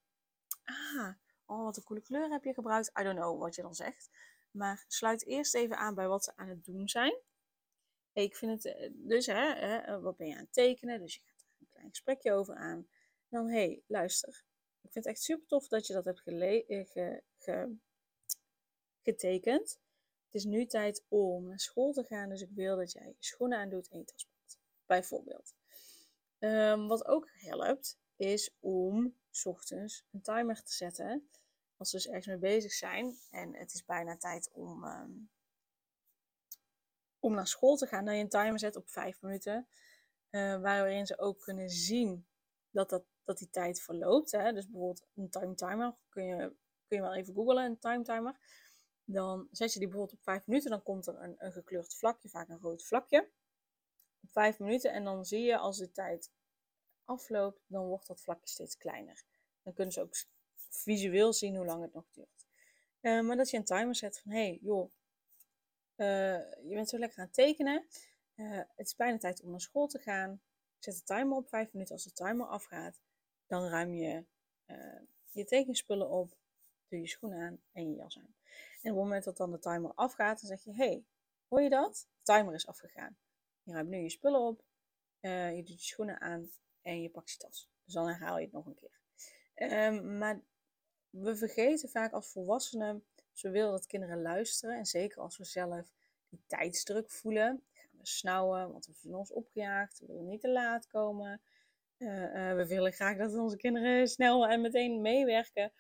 Ah, 0.64 1.14
oh, 1.46 1.64
wat 1.64 1.78
een 1.78 1.84
coole 1.84 2.02
kleur 2.02 2.30
heb 2.30 2.44
je 2.44 2.54
gebruikt. 2.54 2.92
I 3.00 3.04
don't 3.04 3.18
know 3.18 3.40
wat 3.40 3.56
je 3.56 3.62
dan 3.62 3.76
zegt. 3.76 4.10
Maar 4.52 4.86
sluit 4.88 5.26
eerst 5.26 5.56
even 5.56 5.78
aan 5.78 5.96
bij 5.96 6.08
wat 6.08 6.24
ze 6.24 6.32
aan 6.36 6.50
het 6.50 6.66
doen 6.66 6.90
zijn. 6.90 7.18
Hey, 8.12 8.24
ik 8.24 8.36
vind 8.36 8.64
het, 8.64 8.76
eh, 8.76 8.90
dus 8.94 9.26
hè, 9.26 9.54
hè, 9.54 9.78
eh, 9.78 10.02
wat 10.02 10.18
ben 10.18 10.28
je 10.28 10.34
aan 10.34 10.40
het 10.40 10.54
tekenen? 10.54 11.00
Dus 11.00 11.16
je 11.16 11.22
gaat 11.22 11.42
er 11.42 11.56
een 11.60 11.68
klein 11.70 11.90
gesprekje 11.90 12.32
over 12.32 12.56
aan. 12.56 12.88
Dan, 13.28 13.48
hé, 13.48 13.66
hey, 13.66 13.84
luister. 13.88 14.44
Ik 14.82 14.92
vind 14.92 15.06
het 15.06 15.14
echt 15.14 15.24
super 15.24 15.48
tof 15.48 15.68
dat 15.68 15.88
je 15.88 15.94
dat 15.94 16.06
hebt 16.06 16.24
eh, 16.28 16.86
ge 16.86 17.24
ge 17.38 17.78
getekend. 19.02 19.80
Het 20.26 20.34
is 20.34 20.46
nu 20.46 20.66
tijd 20.66 21.06
om 21.08 21.48
naar 21.48 21.60
school 21.60 21.94
te 21.94 22.04
gaan, 22.04 22.30
dus 22.30 22.42
ik 22.42 22.52
wil 22.52 22.78
dat 22.78 22.92
jij 22.92 23.08
je 23.08 23.16
schoenen 23.20 23.58
aandoet 23.58 23.90
en 23.90 23.98
je 23.98 24.06
tas. 24.06 24.28
Bijvoorbeeld. 24.86 25.54
Um, 26.40 26.88
wat 26.88 27.06
ook 27.06 27.30
helpt, 27.32 28.00
is 28.16 28.56
om 28.60 29.16
s 29.30 29.46
ochtends 29.46 30.06
een 30.12 30.22
timer 30.22 30.64
te 30.64 30.74
zetten. 30.74 31.30
Als 31.78 31.90
ze 31.90 31.96
dus 31.96 32.08
ergens 32.08 32.26
mee 32.26 32.38
bezig 32.38 32.72
zijn 32.72 33.18
en 33.30 33.56
het 33.56 33.74
is 33.74 33.86
bijna 33.86 34.18
tijd 34.18 34.50
om, 34.54 34.84
um, 34.84 35.30
om 37.20 37.34
naar 37.34 37.48
school 37.48 37.76
te 37.76 37.86
gaan, 37.86 38.06
dat 38.06 38.16
je 38.16 38.22
een 38.22 38.30
timer 38.30 38.60
zet 38.60 38.76
op 38.76 38.90
5 38.90 39.22
minuten. 39.22 39.68
Uh, 40.32 40.62
waarin 40.62 41.06
ze 41.06 41.20
ook 41.20 41.40
kunnen 41.40 41.70
zien 41.70 42.28
dat, 42.72 42.90
dat, 42.90 43.04
dat 43.24 43.38
die 43.38 43.50
tijd 43.50 43.82
verloopt. 43.82 44.32
Hè? 44.32 44.54
Dus 44.54 44.66
bijvoorbeeld 44.66 45.08
een 45.16 45.30
time 45.30 45.56
timer, 45.56 45.96
kun 46.10 46.24
je, 46.24 46.56
kun 46.88 46.98
je 46.98 47.02
wel 47.02 47.16
even 47.16 47.34
googlen, 47.34 47.66
een 47.66 47.80
time 47.80 48.04
timer. 48.04 48.40
Dan 49.04 49.48
zet 49.52 49.74
je 49.74 49.80
die 49.80 49.88
bijvoorbeeld 49.88 50.18
op 50.18 50.24
5 50.24 50.48
minuten, 50.48 50.70
dan 50.70 50.84
komt 50.84 51.08
er 51.08 51.22
een, 51.22 51.36
een 51.38 51.52
gekleurd 51.52 51.96
vlakje, 51.96 52.30
vaak 52.30 52.50
een 52.50 52.60
rood 52.60 52.86
vlakje. 52.86 53.30
5 54.28 54.60
minuten 54.60 54.92
en 54.92 55.04
dan 55.04 55.26
zie 55.26 55.42
je 55.42 55.58
als 55.58 55.78
de 55.78 55.92
tijd 55.92 56.32
afloopt, 57.04 57.62
dan 57.68 57.86
wordt 57.86 58.08
dat 58.08 58.22
vlakje 58.22 58.48
steeds 58.48 58.78
kleiner. 58.78 59.24
Dan 59.64 59.74
kunnen 59.74 59.94
ze 59.94 60.02
ook 60.02 60.16
visueel 60.70 61.34
zien 61.34 61.56
hoe 61.56 61.66
lang 61.66 61.82
het 61.82 61.94
nog 61.94 62.06
duurt. 62.12 62.48
Uh, 63.02 63.22
maar 63.22 63.36
dat 63.36 63.50
je 63.50 63.58
een 63.58 63.64
timer 63.64 63.96
zet 63.96 64.20
van, 64.20 64.32
hé 64.32 64.38
hey, 64.38 64.60
joh, 64.62 64.92
uh, 65.96 66.38
je 66.38 66.74
bent 66.74 66.90
zo 66.90 66.98
lekker 66.98 67.20
aan 67.20 67.26
het 67.26 67.34
tekenen. 67.34 67.88
Uh, 68.36 68.58
het 68.76 68.88
is 68.88 68.96
bijna 68.96 69.18
tijd 69.18 69.42
om 69.42 69.50
naar 69.50 69.62
school 69.62 69.88
te 69.88 70.00
gaan. 70.00 70.42
Zet 70.80 70.96
de 70.96 71.04
timer 71.04 71.38
op 71.38 71.50
5 71.50 71.74
minuten. 71.74 71.96
Als 71.96 72.04
de 72.04 72.12
timer 72.12 72.48
afgaat, 72.48 73.02
dan 73.48 73.68
ruim 73.68 73.94
je 73.94 74.26
je 75.32 75.46
tekenspullen 75.46 76.10
op, 76.10 76.38
doe 76.88 77.00
je 77.00 77.08
schoenen 77.08 77.40
aan 77.40 77.62
en 77.72 77.90
je 77.90 77.96
jas 77.96 78.18
aan. 78.18 78.36
En 78.82 78.92
op 78.92 78.98
het 78.98 79.04
moment 79.06 79.24
dat 79.24 79.38
dan 79.38 79.52
de 79.52 79.60
timer 79.60 79.94
afgaat, 79.94 80.40
dan 80.40 80.50
zeg 80.50 80.64
je: 80.64 80.74
hey, 80.74 81.06
hoor 81.48 81.62
je 81.62 81.70
dat? 81.70 82.08
De 82.16 82.34
timer 82.34 82.54
is 82.54 82.68
afgegaan. 82.68 83.18
Je 83.70 83.76
ruimt 83.76 83.90
nu 83.90 83.98
je 83.98 84.10
spullen 84.10 84.40
op, 84.40 84.64
uh, 85.22 85.56
je 85.56 85.64
doet 85.64 85.80
je 85.80 85.86
schoenen 85.86 86.22
aan 86.22 86.52
en 86.82 87.02
je 87.02 87.10
pakt 87.10 87.32
je 87.32 87.38
tas. 87.38 87.70
Dus 87.86 87.94
dan 87.94 88.08
herhaal 88.08 88.38
je 88.38 88.44
het 88.44 88.54
nog 88.54 88.66
een 88.66 88.76
keer. 88.76 89.00
Um, 89.56 90.18
maar 90.18 90.42
we 91.10 91.36
vergeten 91.36 91.90
vaak 91.90 92.14
als 92.14 92.32
volwassenen, 92.32 93.04
als 93.32 93.42
we 93.42 93.50
willen 93.50 93.72
dat 93.72 93.88
kinderen 93.88 94.22
luisteren, 94.22 94.78
en 94.78 94.86
zeker 94.86 95.22
als 95.22 95.38
we 95.38 95.46
zelf 95.46 95.92
die 96.30 96.44
tijdsdruk 96.48 97.10
voelen, 97.10 97.64
gaan 97.74 98.00
we 98.00 98.08
snauwen, 98.08 98.72
want 98.72 98.86
we 98.86 98.94
voelen 98.94 99.20
ons 99.20 99.32
opgejaagd, 99.32 100.00
we 100.00 100.06
willen 100.06 100.28
niet 100.28 100.42
te 100.42 100.52
laat 100.52 100.88
komen. 100.88 101.42
Uh, 101.98 102.24
uh, 102.24 102.56
we 102.56 102.68
willen 102.68 102.94
graag 102.94 103.18
dat 103.18 103.36
onze 103.36 103.58
kinderen 103.58 104.08
snel 104.08 104.48
en 104.48 104.62
meteen 104.62 105.02
meewerken 105.02 105.72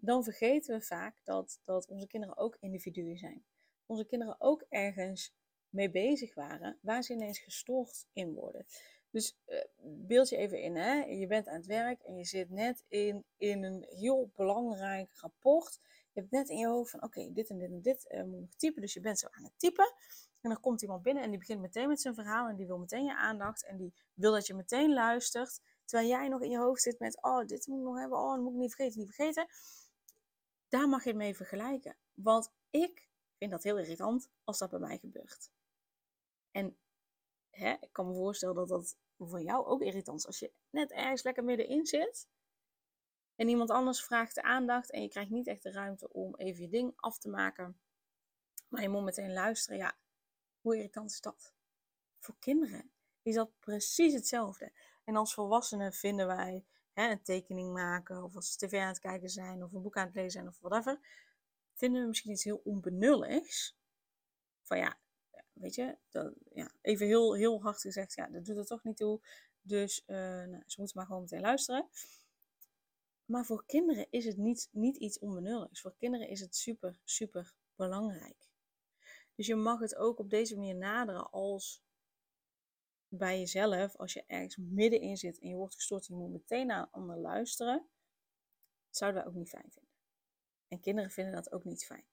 dan 0.00 0.24
vergeten 0.24 0.78
we 0.78 0.84
vaak 0.84 1.20
dat, 1.24 1.60
dat 1.64 1.86
onze 1.86 2.06
kinderen 2.06 2.36
ook 2.36 2.56
individuen 2.60 3.18
zijn. 3.18 3.44
Onze 3.86 4.04
kinderen 4.04 4.36
ook 4.38 4.64
ergens 4.68 5.34
mee 5.70 5.90
bezig 5.90 6.34
waren 6.34 6.78
waar 6.80 7.02
ze 7.02 7.12
ineens 7.12 7.38
gestoord 7.38 8.06
in 8.12 8.34
worden. 8.34 8.66
Dus 9.10 9.36
uh, 9.46 9.64
beeld 9.82 10.28
je 10.28 10.36
even 10.36 10.62
in, 10.62 10.76
hè? 10.76 10.94
je 10.94 11.26
bent 11.26 11.48
aan 11.48 11.56
het 11.56 11.66
werk 11.66 12.02
en 12.02 12.16
je 12.16 12.24
zit 12.24 12.50
net 12.50 12.84
in, 12.88 13.24
in 13.36 13.62
een 13.62 13.86
heel 13.88 14.30
belangrijk 14.34 15.10
rapport. 15.14 15.78
Je 16.12 16.20
hebt 16.20 16.32
net 16.32 16.48
in 16.48 16.58
je 16.58 16.66
hoofd 16.66 16.90
van 16.90 17.02
oké, 17.02 17.32
dit 17.32 17.50
en 17.50 17.58
dit 17.58 17.70
en 17.70 17.80
dit 17.80 18.06
uh, 18.10 18.22
moet 18.22 18.40
nog 18.40 18.54
typen. 18.56 18.82
Dus 18.82 18.94
je 18.94 19.00
bent 19.00 19.18
zo 19.18 19.26
aan 19.30 19.44
het 19.44 19.52
typen. 19.56 19.94
En 20.40 20.50
dan 20.50 20.60
komt 20.60 20.82
iemand 20.82 21.02
binnen 21.02 21.22
en 21.22 21.30
die 21.30 21.38
begint 21.38 21.60
meteen 21.60 21.88
met 21.88 22.00
zijn 22.00 22.14
verhaal 22.14 22.48
en 22.48 22.56
die 22.56 22.66
wil 22.66 22.78
meteen 22.78 23.04
je 23.04 23.16
aandacht 23.16 23.64
en 23.64 23.76
die 23.76 23.92
wil 24.14 24.32
dat 24.32 24.46
je 24.46 24.54
meteen 24.54 24.92
luistert. 24.92 25.60
Terwijl 25.84 26.08
jij 26.08 26.28
nog 26.28 26.42
in 26.42 26.50
je 26.50 26.58
hoofd 26.58 26.82
zit 26.82 26.98
met, 26.98 27.22
oh, 27.22 27.46
dit 27.46 27.66
moet 27.66 27.78
ik 27.78 27.84
nog 27.84 27.98
hebben, 27.98 28.18
oh, 28.18 28.34
dat 28.34 28.40
moet 28.40 28.52
ik 28.52 28.58
niet 28.58 28.74
vergeten, 28.74 28.98
niet 28.98 29.14
vergeten 29.14 29.46
daar 30.70 30.88
mag 30.88 31.02
je 31.02 31.08
het 31.08 31.18
mee 31.18 31.36
vergelijken. 31.36 31.96
Want 32.14 32.52
ik 32.70 33.08
vind 33.38 33.50
dat 33.50 33.62
heel 33.62 33.78
irritant 33.78 34.28
als 34.44 34.58
dat 34.58 34.70
bij 34.70 34.78
mij 34.78 34.98
gebeurt. 34.98 35.50
En 36.50 36.78
hè, 37.50 37.76
ik 37.80 37.92
kan 37.92 38.06
me 38.06 38.14
voorstellen 38.14 38.54
dat 38.54 38.68
dat 38.68 38.98
voor 39.18 39.42
jou 39.42 39.66
ook 39.66 39.82
irritant 39.82 40.18
is. 40.18 40.26
Als 40.26 40.38
je 40.38 40.52
net 40.70 40.92
ergens 40.92 41.22
lekker 41.22 41.44
middenin 41.44 41.86
zit 41.86 42.28
en 43.34 43.48
iemand 43.48 43.70
anders 43.70 44.04
vraagt 44.04 44.34
de 44.34 44.42
aandacht 44.42 44.90
en 44.90 45.02
je 45.02 45.08
krijgt 45.08 45.30
niet 45.30 45.46
echt 45.46 45.62
de 45.62 45.72
ruimte 45.72 46.12
om 46.12 46.34
even 46.34 46.62
je 46.62 46.68
ding 46.68 46.92
af 46.96 47.18
te 47.18 47.28
maken. 47.28 47.80
Maar 48.68 48.82
je 48.82 48.88
moet 48.88 49.04
meteen 49.04 49.32
luisteren. 49.32 49.78
Ja, 49.78 49.96
hoe 50.60 50.76
irritant 50.76 51.10
is 51.10 51.20
dat? 51.20 51.54
Voor 52.18 52.36
kinderen 52.38 52.92
is 53.22 53.34
dat 53.34 53.58
precies 53.58 54.12
hetzelfde. 54.12 54.72
En 55.04 55.16
als 55.16 55.34
volwassenen 55.34 55.92
vinden 55.92 56.26
wij 56.26 56.64
hè, 56.92 57.10
een 57.10 57.22
tekening 57.22 57.72
maken, 57.72 58.22
of 58.22 58.36
als 58.36 58.52
ze 58.52 58.66
tv 58.66 58.78
aan 58.78 58.88
het 58.88 58.98
kijken 58.98 59.28
zijn, 59.28 59.62
of 59.62 59.72
een 59.72 59.82
boek 59.82 59.96
aan 59.96 60.06
het 60.06 60.14
lezen 60.14 60.30
zijn, 60.30 60.48
of 60.48 60.58
whatever, 60.60 61.00
vinden 61.74 62.00
we 62.02 62.08
misschien 62.08 62.32
iets 62.32 62.44
heel 62.44 62.60
onbenulligs. 62.64 63.78
Van 64.62 64.78
ja, 64.78 64.98
weet 65.60 65.74
je, 65.74 65.96
ja, 66.52 66.70
even 66.80 67.06
heel, 67.06 67.34
heel 67.34 67.62
hard 67.62 67.80
gezegd, 67.80 68.14
ja, 68.14 68.28
dat 68.28 68.44
doet 68.44 68.56
er 68.56 68.66
toch 68.66 68.84
niet 68.84 68.96
toe. 68.96 69.20
Dus 69.62 70.02
uh, 70.06 70.16
nou, 70.16 70.62
ze 70.66 70.74
moeten 70.78 70.96
maar 70.96 71.06
gewoon 71.06 71.22
meteen 71.22 71.40
luisteren. 71.40 71.88
Maar 73.24 73.44
voor 73.44 73.66
kinderen 73.66 74.06
is 74.10 74.24
het 74.24 74.36
niet, 74.36 74.68
niet 74.72 74.96
iets 74.96 75.18
onbenulligs. 75.18 75.80
Voor 75.80 75.94
kinderen 75.96 76.28
is 76.28 76.40
het 76.40 76.56
super, 76.56 77.00
super 77.04 77.54
belangrijk. 77.74 78.48
Dus 79.34 79.46
je 79.46 79.54
mag 79.54 79.80
het 79.80 79.96
ook 79.96 80.18
op 80.18 80.30
deze 80.30 80.56
manier 80.56 80.76
naderen 80.76 81.30
als 81.30 81.82
bij 83.08 83.38
jezelf, 83.38 83.96
als 83.96 84.12
je 84.12 84.24
ergens 84.26 84.56
middenin 84.56 85.16
zit 85.16 85.38
en 85.38 85.48
je 85.48 85.56
wordt 85.56 85.74
gestoord 85.74 86.08
en 86.08 86.14
je 86.14 86.20
moet 86.20 86.32
meteen 86.32 86.66
naar 86.66 86.80
een 86.80 86.90
ander 86.90 87.16
luisteren, 87.16 87.88
zouden 88.90 89.20
wij 89.22 89.30
ook 89.30 89.36
niet 89.36 89.48
fijn 89.48 89.70
vinden. 89.70 89.92
En 90.68 90.80
kinderen 90.80 91.10
vinden 91.10 91.34
dat 91.34 91.52
ook 91.52 91.64
niet 91.64 91.84
fijn. 91.84 92.04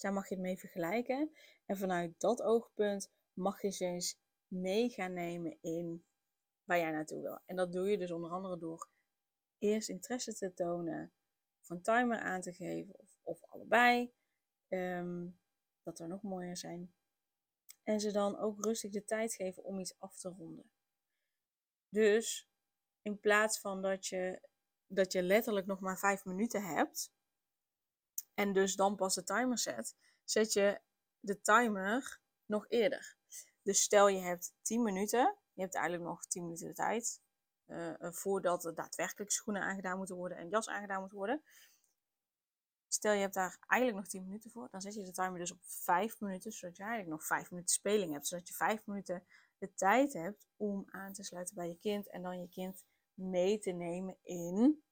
Daar 0.00 0.12
mag 0.12 0.28
je 0.28 0.34
het 0.34 0.44
mee 0.44 0.58
vergelijken. 0.58 1.30
En 1.66 1.76
vanuit 1.76 2.20
dat 2.20 2.42
oogpunt 2.42 3.10
mag 3.32 3.62
je 3.62 3.70
ze 3.70 3.84
eens 3.84 4.18
mee 4.46 4.88
gaan 4.88 5.12
nemen 5.12 5.58
in 5.60 6.04
waar 6.64 6.78
jij 6.78 6.90
naartoe 6.90 7.22
wil. 7.22 7.40
En 7.46 7.56
dat 7.56 7.72
doe 7.72 7.90
je 7.90 7.98
dus 7.98 8.10
onder 8.10 8.30
andere 8.30 8.58
door 8.58 8.88
eerst 9.58 9.88
interesse 9.88 10.34
te 10.34 10.54
tonen, 10.54 11.12
of 11.60 11.70
een 11.70 11.82
timer 11.82 12.18
aan 12.18 12.40
te 12.40 12.52
geven, 12.52 12.98
of, 12.98 13.18
of 13.22 13.44
allebei. 13.44 14.12
Um, 14.68 15.38
dat 15.82 15.98
er 15.98 16.08
nog 16.08 16.22
mooier 16.22 16.56
zijn. 16.56 16.92
En 17.82 18.00
ze 18.00 18.10
dan 18.10 18.38
ook 18.38 18.64
rustig 18.64 18.90
de 18.90 19.04
tijd 19.04 19.34
geven 19.34 19.64
om 19.64 19.78
iets 19.78 19.94
af 19.98 20.16
te 20.16 20.28
ronden. 20.28 20.70
Dus 21.88 22.48
in 23.02 23.20
plaats 23.20 23.60
van 23.60 23.82
dat 23.82 24.06
je, 24.06 24.40
dat 24.86 25.12
je 25.12 25.22
letterlijk 25.22 25.66
nog 25.66 25.80
maar 25.80 25.98
vijf 25.98 26.24
minuten 26.24 26.62
hebt. 26.62 27.12
En 28.38 28.52
dus 28.52 28.74
dan 28.74 28.96
pas 28.96 29.14
de 29.14 29.24
timer 29.24 29.58
zet. 29.58 29.96
Zet 30.24 30.52
je 30.52 30.80
de 31.20 31.40
timer 31.40 32.20
nog 32.46 32.68
eerder. 32.68 33.16
Dus 33.62 33.82
stel 33.82 34.08
je 34.08 34.20
hebt 34.20 34.54
10 34.62 34.82
minuten. 34.82 35.36
Je 35.52 35.62
hebt 35.62 35.74
eigenlijk 35.74 36.04
nog 36.04 36.26
10 36.26 36.42
minuten 36.42 36.66
de 36.66 36.74
tijd. 36.74 37.20
Uh, 37.66 37.94
voordat 37.98 38.64
er 38.64 38.74
daadwerkelijk 38.74 39.30
schoenen 39.30 39.62
aangedaan 39.62 39.96
moeten 39.96 40.16
worden 40.16 40.38
en 40.38 40.48
jas 40.48 40.68
aangedaan 40.68 41.00
moet 41.00 41.12
worden. 41.12 41.42
Stel 42.88 43.12
je 43.12 43.20
hebt 43.20 43.34
daar 43.34 43.58
eigenlijk 43.66 44.02
nog 44.02 44.10
10 44.10 44.24
minuten 44.24 44.50
voor, 44.50 44.68
dan 44.70 44.80
zet 44.80 44.94
je 44.94 45.04
de 45.04 45.12
timer 45.12 45.38
dus 45.38 45.52
op 45.52 45.62
5 45.62 46.20
minuten, 46.20 46.52
zodat 46.52 46.76
je 46.76 46.82
eigenlijk 46.82 47.12
nog 47.12 47.26
5 47.26 47.50
minuten 47.50 47.74
speling 47.74 48.12
hebt. 48.12 48.26
Zodat 48.26 48.48
je 48.48 48.54
5 48.54 48.86
minuten 48.86 49.26
de 49.58 49.74
tijd 49.74 50.12
hebt 50.12 50.46
om 50.56 50.84
aan 50.86 51.12
te 51.12 51.22
sluiten 51.22 51.54
bij 51.54 51.68
je 51.68 51.78
kind 51.78 52.10
en 52.10 52.22
dan 52.22 52.40
je 52.40 52.48
kind 52.48 52.84
mee 53.14 53.58
te 53.58 53.70
nemen 53.70 54.16
in 54.22 54.82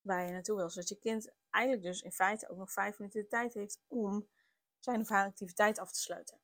waar 0.00 0.26
je 0.26 0.32
naartoe 0.32 0.56
wil. 0.56 0.70
Zodat 0.70 0.88
je 0.88 0.98
kind 0.98 1.32
eigenlijk 1.50 1.84
dus 1.84 2.02
in 2.02 2.12
feite 2.12 2.48
ook 2.48 2.56
nog 2.56 2.72
5 2.72 2.98
minuten 2.98 3.20
de 3.20 3.28
tijd 3.28 3.54
heeft 3.54 3.80
om 3.86 4.28
zijn 4.78 5.00
of 5.00 5.08
haar 5.08 5.26
activiteit 5.26 5.78
af 5.78 5.92
te 5.92 6.00
sluiten. 6.00 6.40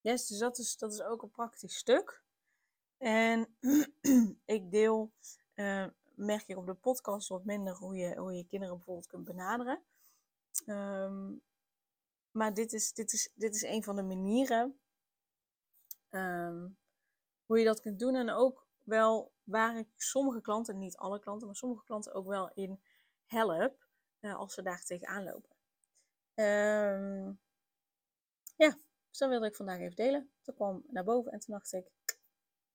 Yes, 0.00 0.26
dus 0.26 0.38
dat 0.38 0.58
is, 0.58 0.76
dat 0.76 0.92
is 0.92 1.02
ook 1.02 1.22
een 1.22 1.30
praktisch 1.30 1.76
stuk. 1.76 2.22
En 2.98 3.56
ik 4.44 4.70
deel 4.70 5.12
uh, 5.54 5.86
merk 6.14 6.46
je 6.46 6.56
op 6.56 6.66
de 6.66 6.74
podcast 6.74 7.28
wat 7.28 7.44
minder 7.44 7.74
hoe 7.74 7.96
je, 7.96 8.16
hoe 8.16 8.32
je 8.32 8.46
kinderen 8.46 8.76
bijvoorbeeld 8.76 9.06
kunt 9.06 9.24
benaderen. 9.24 9.82
Um, 10.66 11.42
maar 12.30 12.54
dit 12.54 12.72
is, 12.72 12.92
dit, 12.92 13.12
is, 13.12 13.32
dit 13.34 13.54
is 13.54 13.62
een 13.62 13.82
van 13.82 13.96
de 13.96 14.02
manieren 14.02 14.80
um, 16.10 16.78
hoe 17.46 17.58
je 17.58 17.64
dat 17.64 17.80
kunt 17.80 17.98
doen. 17.98 18.14
En 18.14 18.30
ook 18.30 18.66
wel 18.82 19.32
waar 19.44 19.78
ik 19.78 19.88
sommige 19.96 20.40
klanten, 20.40 20.78
niet 20.78 20.96
alle 20.96 21.18
klanten, 21.18 21.46
maar 21.46 21.56
sommige 21.56 21.84
klanten 21.84 22.14
ook 22.14 22.26
wel 22.26 22.50
in 22.54 22.80
help. 23.26 23.86
als 24.20 24.54
ze 24.54 24.62
daar 24.62 24.84
tegenaan 24.84 25.24
lopen. 25.24 25.50
Um, 26.34 27.40
ja, 28.56 28.78
dus 29.08 29.18
dat 29.18 29.28
wilde 29.28 29.46
ik 29.46 29.56
vandaag 29.56 29.78
even 29.78 29.96
delen. 29.96 30.32
Toen 30.42 30.54
kwam 30.54 30.84
naar 30.88 31.04
boven 31.04 31.32
en 31.32 31.38
toen 31.38 31.54
dacht 31.54 31.72
ik, 31.72 31.90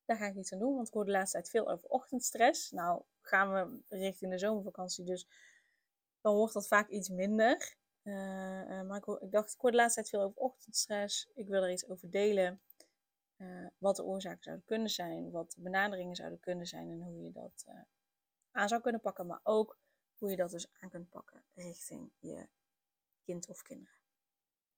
daar 0.05 0.17
ga 0.17 0.25
ik 0.25 0.35
iets 0.35 0.53
aan 0.53 0.59
doen. 0.59 0.75
Want 0.75 0.87
ik 0.87 0.93
hoor 0.93 1.05
de 1.05 1.11
laatste 1.11 1.37
tijd 1.37 1.49
veel 1.49 1.69
over 1.69 1.89
ochtendstress. 1.89 2.71
Nou 2.71 3.03
gaan 3.21 3.53
we 3.53 3.81
richting 3.95 4.31
de 4.31 4.37
zomervakantie, 4.37 5.05
dus 5.05 5.27
dan 6.21 6.35
wordt 6.35 6.53
dat 6.53 6.67
vaak 6.67 6.89
iets 6.89 7.09
minder. 7.09 7.75
Uh, 8.03 8.81
maar 8.81 8.97
ik, 8.97 9.31
dacht, 9.31 9.53
ik 9.53 9.59
hoor 9.59 9.71
de 9.71 9.77
laatste 9.77 10.01
tijd 10.01 10.09
veel 10.09 10.21
over 10.21 10.41
ochtendstress. 10.41 11.29
Ik 11.33 11.47
wil 11.47 11.63
er 11.63 11.71
iets 11.71 11.89
over 11.89 12.11
delen. 12.11 12.61
Wat 13.77 13.95
de 13.95 14.03
oorzaken 14.03 14.43
zouden 14.43 14.65
kunnen 14.65 14.89
zijn, 14.89 15.31
wat 15.31 15.51
de 15.51 15.61
benaderingen 15.61 16.15
zouden 16.15 16.39
kunnen 16.39 16.65
zijn 16.65 16.89
en 16.89 17.01
hoe 17.01 17.21
je 17.23 17.31
dat 17.31 17.65
aan 18.51 18.67
zou 18.67 18.81
kunnen 18.81 19.01
pakken. 19.01 19.25
Maar 19.25 19.39
ook 19.43 19.77
hoe 20.17 20.29
je 20.29 20.35
dat 20.35 20.51
dus 20.51 20.67
aan 20.79 20.89
kunt 20.89 21.09
pakken 21.09 21.43
richting 21.53 22.11
je 22.19 22.47
kind 23.23 23.49
of 23.49 23.61
kinderen. 23.61 23.95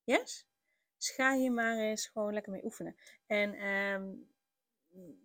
Yes? 0.04 0.48
Dus 0.98 1.10
ga 1.10 1.36
hier 1.36 1.52
maar 1.52 1.78
eens 1.78 2.08
gewoon 2.08 2.34
lekker 2.34 2.52
mee 2.52 2.64
oefenen. 2.64 2.96
En 3.26 3.68
um, 3.68 4.30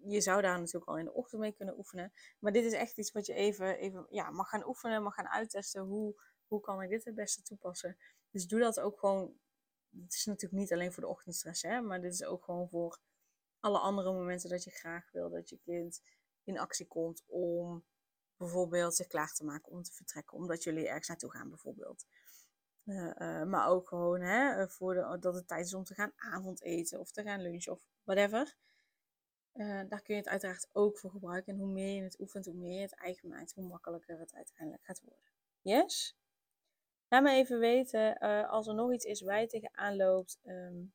je 0.03 0.21
zou 0.21 0.43
daar 0.43 0.59
natuurlijk 0.59 0.91
al 0.91 0.99
in 0.99 1.05
de 1.05 1.13
ochtend 1.13 1.41
mee 1.41 1.53
kunnen 1.53 1.79
oefenen. 1.79 2.13
Maar 2.39 2.53
dit 2.53 2.65
is 2.65 2.73
echt 2.73 2.99
iets 2.99 3.13
wat 3.13 3.27
je 3.27 3.35
even, 3.35 3.79
even 3.79 4.07
ja, 4.11 4.31
mag 4.31 4.49
gaan 4.49 4.67
oefenen, 4.67 5.03
mag 5.03 5.15
gaan 5.15 5.29
uittesten. 5.29 5.83
Hoe, 5.83 6.23
hoe 6.47 6.61
kan 6.61 6.83
ik 6.83 6.91
dit 6.91 7.05
het 7.05 7.15
beste 7.15 7.43
toepassen? 7.43 7.97
Dus 8.31 8.47
doe 8.47 8.61
dat 8.61 8.81
ook 8.81 8.99
gewoon. 8.99 9.39
Het 10.01 10.15
is 10.15 10.25
natuurlijk 10.25 10.61
niet 10.61 10.73
alleen 10.73 10.93
voor 10.93 11.03
de 11.03 11.09
ochtendstress, 11.09 11.63
hè, 11.63 11.81
maar 11.81 12.01
dit 12.01 12.13
is 12.13 12.25
ook 12.25 12.45
gewoon 12.45 12.69
voor 12.69 12.99
alle 13.61 13.79
andere 13.79 14.13
momenten 14.13 14.51
dat 14.51 14.65
je 14.65 14.71
graag 14.71 15.11
wil 15.11 15.31
dat 15.31 15.49
je 15.49 15.59
kind 15.59 16.03
in 16.45 16.59
actie 16.59 16.87
komt 16.87 17.23
om 17.27 17.85
bijvoorbeeld 18.37 18.95
zich 18.95 19.07
klaar 19.07 19.33
te 19.33 19.45
maken 19.45 19.73
om 19.73 19.83
te 19.83 19.93
vertrekken, 19.93 20.37
omdat 20.37 20.63
jullie 20.63 20.89
ergens 20.89 21.09
naartoe 21.09 21.31
gaan 21.31 21.49
bijvoorbeeld. 21.49 22.07
Uh, 22.85 23.13
uh, 23.19 23.43
maar 23.43 23.69
ook 23.69 23.89
gewoon 23.89 24.21
hè, 24.21 24.69
voor 24.69 24.95
de, 24.95 25.17
dat 25.21 25.35
het 25.35 25.49
tijd 25.49 25.67
is 25.67 25.75
om 25.75 25.85
te 25.85 25.95
gaan 25.95 26.13
avondeten 26.17 27.01
of 27.01 27.11
te 27.11 27.23
gaan 27.23 27.43
lunchen 27.43 27.73
of 27.73 27.87
whatever. 28.03 28.57
Daar 29.89 30.03
kun 30.03 30.15
je 30.15 30.21
het 30.21 30.29
uiteraard 30.29 30.69
ook 30.73 30.99
voor 30.99 31.11
gebruiken. 31.11 31.53
En 31.53 31.59
hoe 31.59 31.73
meer 31.73 31.95
je 31.95 32.03
het 32.03 32.21
oefent, 32.21 32.47
hoe 32.47 32.55
meer 32.55 32.75
je 32.75 32.81
het 32.81 32.95
eigen 32.95 33.29
maakt, 33.29 33.53
hoe 33.53 33.69
makkelijker 33.69 34.19
het 34.19 34.35
uiteindelijk 34.35 34.85
gaat 34.85 35.01
worden. 35.01 35.25
Yes? 35.61 36.17
Laat 37.09 37.23
me 37.23 37.31
even 37.31 37.59
weten 37.59 38.19
als 38.49 38.67
er 38.67 38.75
nog 38.75 38.93
iets 38.93 39.05
is 39.05 39.21
waar 39.21 39.41
je 39.41 39.47
tegenaan 39.47 39.97
loopt. 39.97 40.39
Um, 40.45 40.95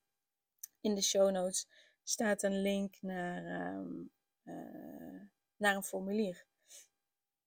in 0.82 0.96
de 0.96 1.02
show 1.02 1.32
notes 1.32 1.68
staat 2.04 2.44
een 2.44 2.62
link 2.62 3.02
naar, 3.02 3.72
um, 3.74 4.12
naar 5.56 5.76
een 5.76 5.84
formulier. 5.84 6.46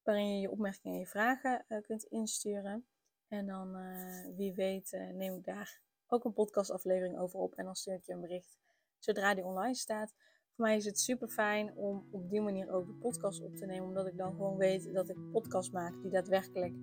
Waarin 0.02 0.34
je 0.34 0.40
je 0.40 0.50
opmerkingen 0.50 0.94
en 0.94 1.00
je 1.00 1.06
vragen 1.06 1.64
kunt 1.82 2.04
insturen. 2.04 2.86
En 3.32 3.46
dan, 3.46 3.76
uh, 3.76 4.36
wie 4.36 4.54
weet, 4.54 4.92
uh, 4.92 5.10
neem 5.10 5.34
ik 5.34 5.44
daar 5.44 5.80
ook 6.06 6.24
een 6.24 6.32
podcastaflevering 6.32 7.18
over 7.18 7.38
op. 7.38 7.54
En 7.54 7.64
dan 7.64 7.74
stuur 7.74 7.94
ik 7.94 8.04
je 8.04 8.12
een 8.12 8.20
bericht 8.20 8.58
zodra 8.98 9.34
die 9.34 9.44
online 9.44 9.74
staat. 9.74 10.14
Voor 10.54 10.64
mij 10.64 10.76
is 10.76 10.84
het 10.84 11.00
super 11.00 11.28
fijn 11.28 11.76
om 11.76 12.06
op 12.10 12.30
die 12.30 12.40
manier 12.40 12.70
ook 12.70 12.86
de 12.86 12.92
podcast 12.92 13.42
op 13.42 13.56
te 13.56 13.66
nemen. 13.66 13.88
Omdat 13.88 14.06
ik 14.06 14.16
dan 14.16 14.30
gewoon 14.30 14.56
weet 14.56 14.92
dat 14.92 15.08
ik 15.08 15.30
podcast 15.30 15.72
maak 15.72 16.02
die 16.02 16.10
daadwerkelijk 16.10 16.74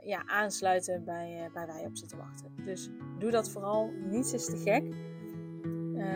ja, 0.00 0.26
aansluiten 0.26 1.04
bij, 1.04 1.50
bij 1.52 1.66
waar 1.66 1.80
je 1.80 1.86
op 1.86 1.96
zit 1.96 2.08
te 2.08 2.16
wachten. 2.16 2.64
Dus 2.64 2.88
doe 3.18 3.30
dat 3.30 3.50
vooral. 3.50 3.90
Niets 3.90 4.32
is 4.32 4.44
te 4.44 4.56
gek. 4.56 4.84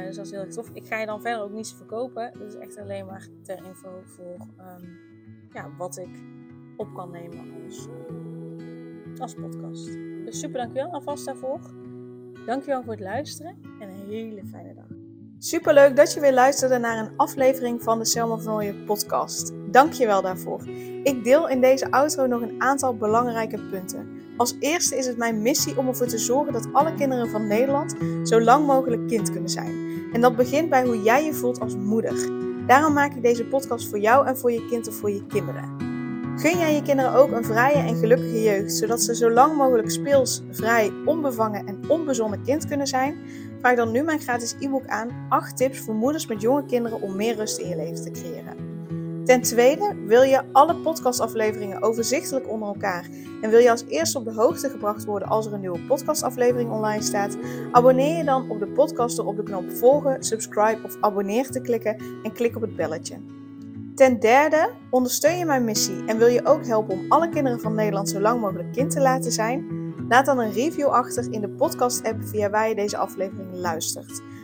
dus 0.07 0.17
dat 0.17 0.25
is 0.25 0.31
heel 0.31 0.41
erg 0.41 0.53
tof. 0.53 0.71
Ik 0.73 0.87
ga 0.87 0.99
je 0.99 1.07
dan 1.07 1.21
verder 1.21 1.43
ook 1.43 1.53
niets 1.53 1.75
verkopen. 1.75 2.33
Dat 2.39 2.55
is 2.55 2.55
echt 2.55 2.77
alleen 2.77 3.07
maar 3.07 3.29
ter 3.43 3.65
info 3.65 4.03
voor 4.05 4.37
um, 4.59 4.99
ja, 5.53 5.71
wat 5.79 5.99
ik 5.99 6.09
op 6.77 6.95
kan 6.95 7.11
nemen 7.11 7.51
als 9.19 9.35
podcast. 9.35 9.87
Dus 10.25 10.41
super 10.41 10.59
dankjewel 10.59 10.93
alvast 10.93 11.25
daarvoor. 11.25 11.61
Dankjewel 12.47 12.83
voor 12.83 12.93
het 12.93 13.03
luisteren 13.03 13.57
en 13.81 13.89
een 13.89 14.09
hele 14.09 14.45
fijne 14.45 14.75
dag. 14.75 14.87
Super 15.39 15.75
leuk 15.75 15.97
dat 15.97 16.13
je 16.13 16.21
weer 16.21 16.33
luisterde 16.33 16.79
naar 16.79 16.99
een 16.99 17.17
aflevering 17.17 17.83
van 17.83 17.99
de 17.99 18.05
Selma 18.05 18.37
van 18.37 18.55
Ooyen 18.55 18.85
podcast. 18.85 19.53
Dankjewel 19.71 20.23
daarvoor. 20.23 20.69
Ik 21.03 21.25
deel 21.25 21.49
in 21.49 21.61
deze 21.61 21.91
outro 21.91 22.27
nog 22.27 22.41
een 22.41 22.63
aantal 22.63 22.97
belangrijke 22.97 23.59
punten. 23.71 24.09
Als 24.37 24.57
eerste 24.59 24.97
is 24.97 25.07
het 25.07 25.17
mijn 25.17 25.43
missie 25.43 25.79
om 25.79 25.89
ervoor 25.89 26.07
te 26.07 26.19
zorgen 26.19 26.53
dat 26.53 26.69
alle 26.73 26.95
kinderen 26.95 27.29
van 27.29 27.47
Nederland 27.47 27.97
zo 28.29 28.41
lang 28.41 28.67
mogelijk 28.67 29.09
kind 29.09 29.31
kunnen 29.31 29.51
zijn. 29.51 30.09
En 30.13 30.21
dat 30.21 30.37
begint 30.37 30.71
bij 30.71 30.85
hoe 30.85 31.03
jij 31.03 31.25
je 31.25 31.33
voelt 31.33 31.61
als 31.61 31.77
moeder. 31.77 32.40
Daarom 32.67 32.93
maak 32.93 33.15
ik 33.15 33.23
deze 33.23 33.45
podcast 33.45 33.89
voor 33.89 33.99
jou 33.99 34.27
en 34.27 34.39
voor 34.39 34.53
je 34.53 34.67
kind 34.67 34.89
of 34.89 34.95
voor 34.95 35.11
je 35.11 35.27
kinderen. 35.27 35.89
Gun 36.37 36.59
jij 36.59 36.75
je 36.75 36.83
kinderen 36.83 37.15
ook 37.15 37.31
een 37.31 37.45
vrije 37.45 37.79
en 37.79 37.97
gelukkige 37.97 38.43
jeugd, 38.43 38.73
zodat 38.73 39.03
ze 39.03 39.15
zo 39.15 39.31
lang 39.31 39.57
mogelijk 39.57 39.91
speels, 39.91 40.43
vrij, 40.51 40.93
onbevangen 41.05 41.67
en 41.67 41.89
onbezonnen 41.89 42.43
kind 42.43 42.67
kunnen 42.67 42.87
zijn? 42.87 43.19
Vraag 43.59 43.77
dan 43.77 43.91
nu 43.91 44.03
mijn 44.03 44.21
gratis 44.21 44.57
e-book 44.61 44.87
aan 44.87 45.27
8 45.29 45.57
tips 45.57 45.79
voor 45.79 45.95
moeders 45.95 46.27
met 46.27 46.41
jonge 46.41 46.65
kinderen 46.65 47.01
om 47.01 47.17
meer 47.17 47.37
rust 47.37 47.59
in 47.59 47.69
je 47.69 47.77
leven 47.77 48.03
te 48.03 48.11
creëren. 48.11 48.70
Ten 49.31 49.43
tweede, 49.43 49.95
wil 50.07 50.23
je 50.23 50.43
alle 50.53 50.77
podcastafleveringen 50.77 51.83
overzichtelijk 51.83 52.49
onder 52.49 52.69
elkaar 52.69 53.09
en 53.43 53.51
wil 53.51 53.59
je 53.59 53.71
als 53.71 53.85
eerste 53.89 54.19
op 54.19 54.25
de 54.25 54.33
hoogte 54.33 54.71
gebracht 54.71 55.05
worden 55.05 55.29
als 55.29 55.47
er 55.47 55.53
een 55.53 55.61
nieuwe 55.61 55.81
podcastaflevering 55.81 56.71
online 56.71 57.03
staat? 57.03 57.37
Abonneer 57.73 58.17
je 58.17 58.25
dan 58.25 58.51
op 58.51 58.59
de 58.59 58.67
podcast 58.67 59.17
door 59.17 59.27
op 59.27 59.37
de 59.37 59.43
knop 59.43 59.71
volgen, 59.71 60.23
subscribe 60.23 60.79
of 60.85 60.97
abonneer 61.01 61.51
te 61.51 61.61
klikken 61.61 61.97
en 62.23 62.33
klik 62.33 62.57
op 62.57 62.63
het 62.63 62.77
belletje. 62.77 63.17
Ten 63.95 64.21
derde, 64.21 64.71
ondersteun 64.91 65.39
je 65.39 65.45
mijn 65.45 65.65
missie 65.65 66.05
en 66.07 66.19
wil 66.19 66.29
je 66.29 66.47
ook 66.47 66.67
helpen 66.67 66.95
om 66.95 67.05
alle 67.09 67.29
kinderen 67.29 67.61
van 67.61 67.75
Nederland 67.75 68.09
zo 68.09 68.21
lang 68.21 68.41
mogelijk 68.41 68.73
kind 68.73 68.91
te 68.91 69.01
laten 69.01 69.33
zijn? 69.33 69.67
Laat 70.09 70.27
dan 70.27 70.39
een 70.39 70.53
review 70.53 70.89
achter 70.89 71.33
in 71.33 71.41
de 71.41 71.51
podcast-app 71.51 72.25
via 72.25 72.51
waar 72.51 72.69
je 72.69 72.75
deze 72.75 72.97
aflevering 72.97 73.55
luistert. 73.55 74.23